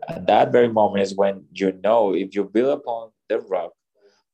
[0.08, 3.72] At that very moment is when you know if you build upon the rock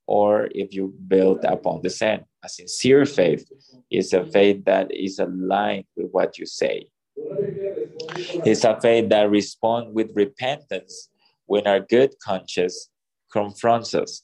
[0.07, 2.25] or if you build upon the sand.
[2.43, 3.45] A sincere faith
[3.91, 6.87] is a faith that is aligned with what you say.
[7.15, 11.09] It's a faith that responds with repentance
[11.45, 12.89] when our good conscience
[13.31, 14.23] confronts us.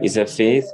[0.00, 0.70] It's a faith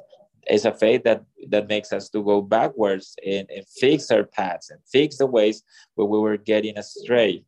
[0.48, 4.70] it's a faith that that makes us to go backwards and, and fix our paths
[4.70, 5.62] and fix the ways
[5.94, 7.44] where we were getting astray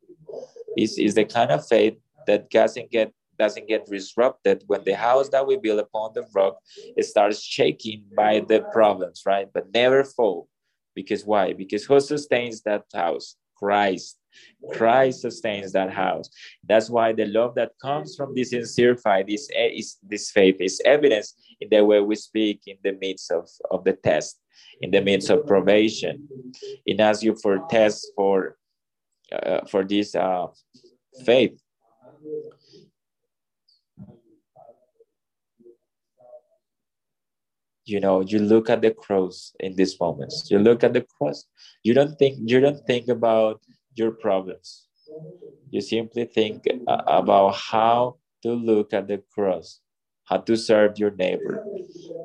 [0.77, 1.95] is is the kind of faith
[2.27, 3.13] that doesn't get
[3.43, 6.55] doesn't get disrupted when the house that we build upon the rock
[6.99, 10.49] it starts shaking by the problems right but never fall
[10.95, 14.21] because why because who sustains that house christ
[14.73, 16.29] Christ sustains that house.
[16.69, 20.81] That's why the love that comes from this sincere fight, this, is, this faith, is
[20.85, 24.41] evidence in the way we speak in the midst of, of the test,
[24.81, 26.29] in the midst of probation.
[26.87, 28.57] It asks you for tests for
[29.33, 30.47] uh, for this uh,
[31.25, 31.61] faith.
[37.91, 40.49] You know, you look at the cross in these moments.
[40.49, 41.47] You look at the cross.
[41.83, 42.39] You don't think.
[42.45, 43.63] You don't think about
[43.95, 44.87] your problems.
[45.71, 49.81] You simply think uh, about how to look at the cross,
[50.25, 51.67] how to serve your neighbor.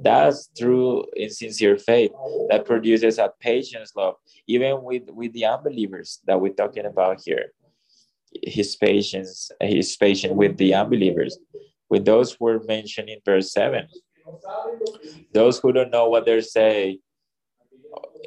[0.04, 2.12] That's true in sincere faith
[2.50, 4.16] that produces a patience love,
[4.48, 7.54] even with, with the unbelievers that we're talking about here.
[8.44, 11.40] His patience, his patience with the unbelievers,
[11.90, 13.88] with those who are mentioned in verse 7.
[15.34, 17.00] Those who don't know what they're saying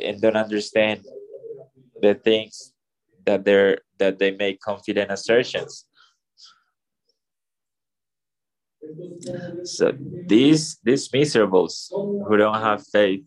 [0.00, 1.04] and don't understand
[2.00, 2.72] the things
[3.26, 5.84] that they're that they make confident assertions.
[9.64, 9.92] So
[10.26, 13.24] these these miserables who don't have faith,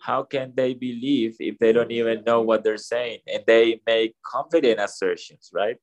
[0.00, 4.14] how can they believe if they don't even know what they're saying and they make
[4.24, 5.76] confident assertions, right?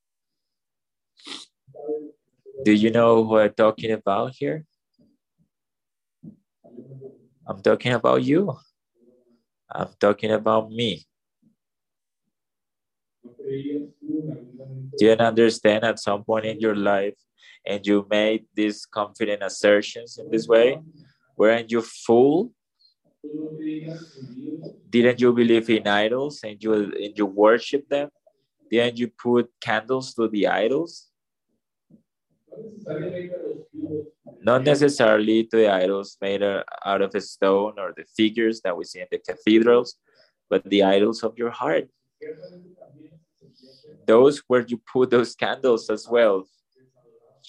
[2.64, 4.66] Do you know who I'm talking about here?
[7.48, 8.58] I'm talking about you.
[9.72, 11.06] I'm talking about me.
[14.98, 17.16] Do you understand at some point in your life
[17.66, 20.80] and you made these confident assertions in this way?
[21.38, 22.52] Weren't you fool?
[24.90, 28.10] Didn't you believe in idols and you and you worship them?
[28.70, 31.08] Didn't you put candles to the idols?
[34.42, 39.00] Not necessarily to the idols made out of stone or the figures that we see
[39.00, 39.96] in the cathedrals,
[40.50, 41.90] but the idols of your heart
[44.06, 46.46] those where you put those candles as well.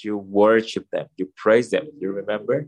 [0.03, 1.87] You worship them, you praise them.
[1.99, 2.67] You remember?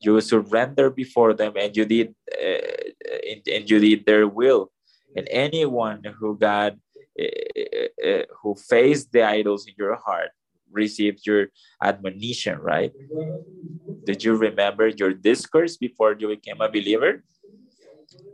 [0.00, 2.84] You surrender before them, and you did, uh,
[3.30, 4.70] and, and, you did their will.
[5.16, 6.74] And anyone who got,
[7.20, 10.30] uh, uh, who faced the idols in your heart,
[10.72, 11.48] received your
[11.82, 12.92] admonition, right?
[14.04, 17.24] Did you remember your discourse before you became a believer?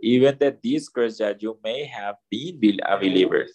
[0.01, 3.47] Even the discourse that you may have been a believer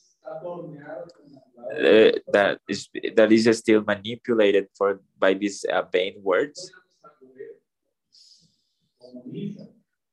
[1.72, 6.72] uh, that is that is still manipulated for by these uh, vain words.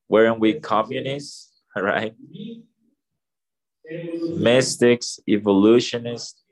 [0.08, 2.14] Weren't we communists, right?
[4.36, 6.42] Mystics, evolutionists,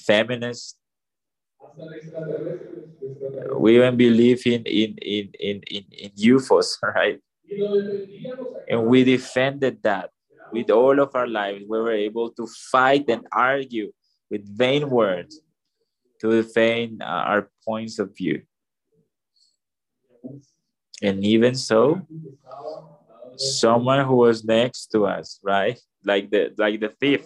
[0.00, 0.76] feminists.
[3.56, 7.20] We even believe in in in in in, in UFOs, right?
[8.68, 10.10] And we defended that
[10.52, 13.92] with all of our lives, we were able to fight and argue
[14.30, 15.40] with vain words
[16.20, 18.42] to defend uh, our points of view.
[21.02, 22.02] And even so,
[23.36, 25.80] someone who was next to us, right?
[26.04, 27.24] Like the like the thief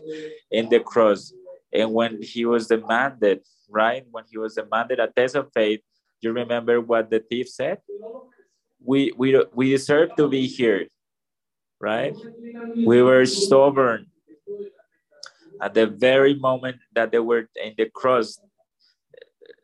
[0.51, 1.33] in the cross.
[1.75, 4.05] And when he was demanded, right?
[4.11, 5.81] When he was demanded a test of faith,
[6.21, 7.79] you remember what the thief said?
[8.81, 10.87] We we we deserve to be here
[11.85, 12.17] right?
[12.77, 14.07] We were stubborn.
[15.61, 18.39] At the very moment that they were in the cross,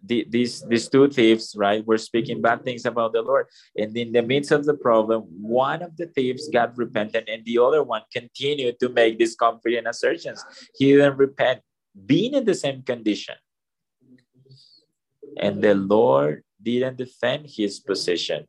[0.03, 3.47] the, these these two thieves, right, were speaking bad things about the Lord.
[3.77, 7.59] And in the midst of the problem, one of the thieves got repentant, and the
[7.59, 10.45] other one continued to make these confident assertions.
[10.77, 11.61] He didn't repent,
[11.95, 13.37] being in the same condition.
[15.39, 18.47] And the Lord didn't defend his position.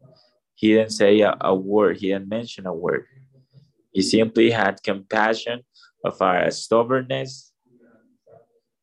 [0.55, 3.05] He didn't say a, a word, he didn't mention a word.
[3.91, 5.61] He simply had compassion
[6.03, 7.51] of our stubbornness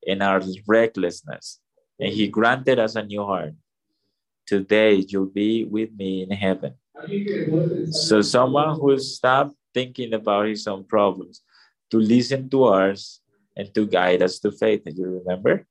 [0.06, 1.60] and our recklessness
[1.98, 3.54] and he granted us a new heart.
[4.46, 6.74] Today you'll be with me in heaven.
[7.90, 11.42] So someone who stopped thinking about his own problems
[11.90, 13.20] to listen to ours
[13.58, 14.82] and to guide us to faith.
[14.86, 15.66] And you remember?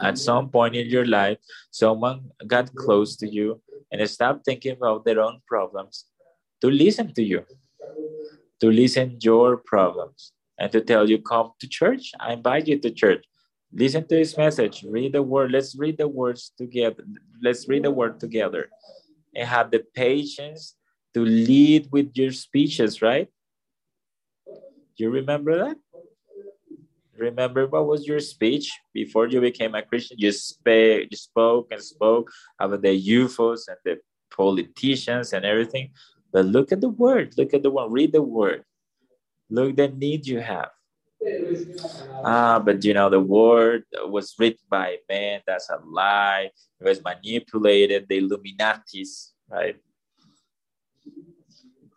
[0.00, 1.38] At some point in your life,
[1.70, 3.60] someone got close to you
[3.90, 6.04] and stopped thinking about their own problems
[6.60, 7.44] to listen to you,
[8.60, 12.12] to listen your problems, and to tell you, come to church.
[12.20, 13.24] I invite you to church.
[13.72, 14.84] Listen to his message.
[14.88, 15.52] Read the word.
[15.52, 17.04] Let's read the words together.
[17.42, 18.68] Let's read the word together
[19.34, 20.74] and have the patience
[21.14, 23.28] to lead with your speeches, right?
[24.96, 25.76] You remember that?
[27.18, 30.16] Remember what was your speech before you became a Christian?
[30.18, 33.98] You, spoke, you spoke and spoke about the UFOs and the
[34.30, 35.90] politicians and everything.
[36.32, 37.34] But look at the word.
[37.36, 37.90] Look at the one.
[37.90, 38.64] Read the word.
[39.50, 40.70] Look the need you have.
[42.24, 45.40] Ah, but you know, the word was written by man.
[45.46, 46.50] That's a lie.
[46.80, 48.06] It was manipulated.
[48.08, 49.76] The Illuminatis, right?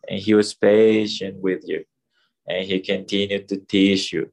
[0.10, 1.86] And he was patient with you.
[2.48, 4.32] And he continued to teach you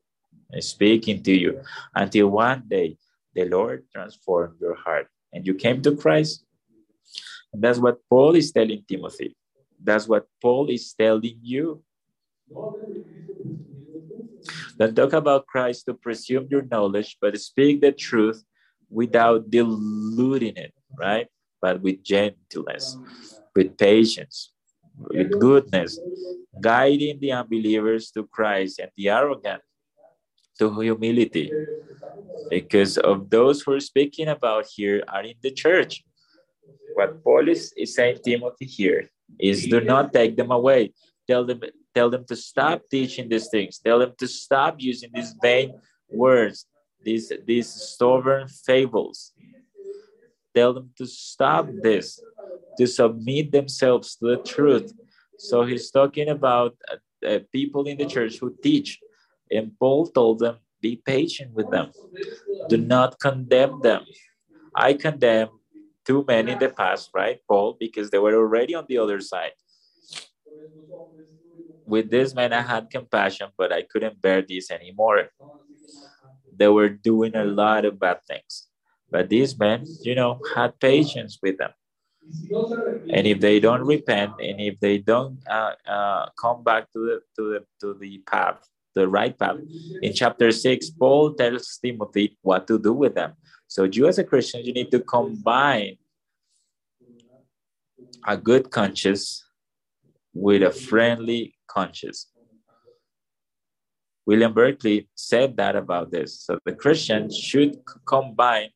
[0.61, 1.63] speaking to you
[1.95, 2.97] until one day
[3.35, 6.45] the Lord transformed your heart and you came to Christ.
[7.53, 9.37] And that's what Paul is telling Timothy.
[9.83, 11.83] That's what Paul is telling you.
[14.77, 18.43] Don't talk about Christ to presume your knowledge, but speak the truth
[18.91, 21.27] without diluting it, right?
[21.61, 22.97] But with gentleness,
[23.55, 24.53] with patience,
[24.97, 25.99] with goodness,
[26.61, 29.63] guiding the unbelievers to Christ and the arrogant
[30.59, 31.53] to humility.
[32.51, 36.05] Because of those who are speaking about here are in the church.
[36.95, 40.93] What Paul is, is saying Timothy here is do not take them away.
[41.29, 41.61] Tell them
[41.99, 43.81] Tell them to stop teaching these things.
[43.81, 45.75] Tell them to stop using these vain
[46.09, 46.65] words,
[47.03, 49.33] these, these stubborn fables.
[50.55, 52.21] Tell them to stop this,
[52.79, 54.93] to submit themselves to the truth.
[55.39, 59.01] So he's talking about uh, uh, people in the church who teach.
[59.51, 61.93] And Paul told them, be patient with them.
[62.69, 64.05] Do not condemn them.
[64.75, 65.49] I condemn
[66.07, 69.53] too many in the past, right, Paul, because they were already on the other side
[71.87, 75.31] with this man, I had compassion, but I couldn't bear this anymore.
[76.55, 78.69] They were doing a lot of bad things.
[79.11, 81.71] But these men, you know, had patience with them.
[83.11, 87.21] And if they don't repent, and if they don't uh, uh, come back to the
[87.37, 88.61] to the to the path,
[88.99, 89.57] the right path,
[90.03, 93.33] in chapter six, Paul tells Timothy what to do with them.
[93.67, 95.97] So you, as a Christian, you need to combine
[98.27, 99.45] a good conscience
[100.35, 102.31] with a friendly conscience.
[104.27, 106.41] William Barclay said that about this.
[106.41, 108.71] So the Christian should combine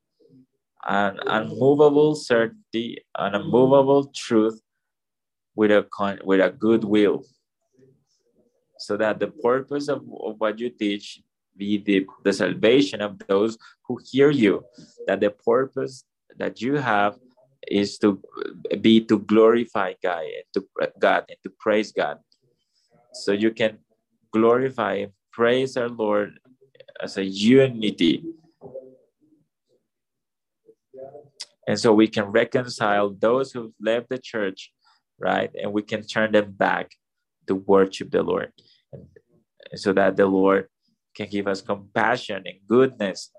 [0.85, 4.61] an unmovable certainty, an unmovable truth
[5.55, 7.25] with a con- with a good will,
[8.83, 11.23] so that the purpose of, of what you teach
[11.57, 14.65] be the, the salvation of those who hear you.
[15.07, 16.05] That the purpose
[16.37, 17.19] that you have
[17.69, 18.21] is to
[18.81, 20.67] be to glorify God and to
[20.99, 22.19] God and to praise God
[23.13, 23.79] so you can
[24.33, 26.39] glorify, praise our Lord
[27.01, 28.25] as a unity.
[31.69, 34.73] And so we can reconcile those who've left the church,
[35.19, 35.51] right?
[35.61, 36.91] And we can turn them back
[37.47, 38.53] to worship the Lord.
[39.75, 40.69] So that the Lord
[41.15, 43.31] can give us compassion and goodness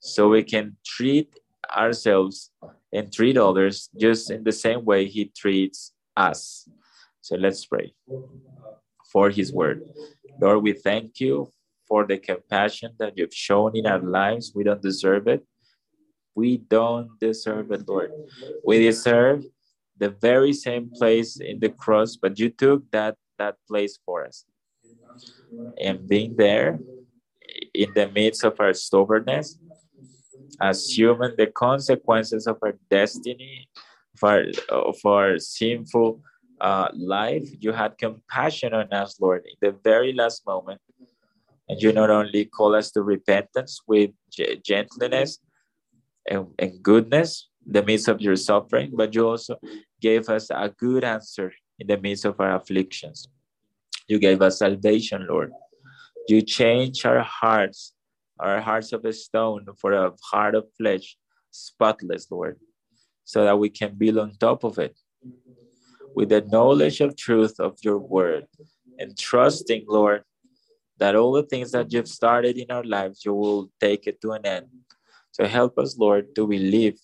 [0.00, 1.38] so we can treat
[1.70, 2.50] ourselves
[2.92, 6.68] and treat others just in the same way he treats us.
[7.20, 7.94] So let's pray
[9.10, 9.82] for his word.
[10.40, 11.50] Lord, we thank you
[11.86, 14.52] for the compassion that you've shown in our lives.
[14.54, 15.46] We don't deserve it.
[16.34, 18.10] We don't deserve it, Lord.
[18.64, 19.44] We deserve
[19.98, 24.44] the very same place in the cross, but you took that that place for us.
[25.82, 26.78] And being there
[27.74, 29.58] in the midst of our stubbornness,
[30.60, 33.68] assuming the consequences of our destiny,
[34.16, 36.20] of our, of our sinful
[36.60, 40.80] uh, life, you had compassion on us, Lord, in the very last moment.
[41.68, 44.10] And you not only call us to repentance with
[44.62, 45.38] gentleness,
[46.28, 49.56] and, and goodness in the midst of your suffering, but you also
[50.00, 53.28] gave us a good answer in the midst of our afflictions.
[54.12, 55.52] You gave us salvation, Lord.
[56.28, 57.94] You changed our hearts,
[58.38, 61.16] our hearts of stone for a heart of flesh,
[61.50, 62.60] spotless, Lord,
[63.24, 64.94] so that we can build on top of it
[66.14, 68.44] with the knowledge of truth of your word
[68.98, 70.24] and trusting, Lord,
[70.98, 74.32] that all the things that you've started in our lives, you will take it to
[74.32, 74.66] an end.
[75.30, 76.98] So help us, Lord, to believe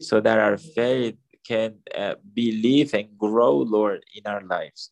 [0.00, 4.90] so that our faith can uh, believe and grow, Lord, in our lives,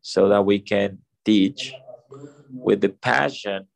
[0.00, 1.72] so that we can teach
[2.50, 3.66] with the passion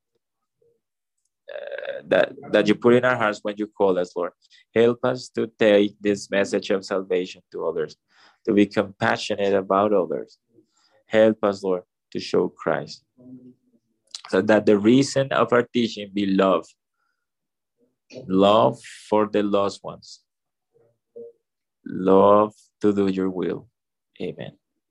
[1.53, 4.33] uh, that, that you put in our hearts when you call us, Lord.
[4.75, 7.97] Help us to take this message of salvation to others,
[8.45, 10.39] to be compassionate about others.
[11.07, 11.83] Help us, Lord,
[12.13, 13.05] to show Christ.
[14.29, 16.67] So that the reason of our teaching be love.
[18.27, 20.26] Love for the lost ones.
[21.87, 23.69] Love to do your will.
[24.21, 24.57] Amen.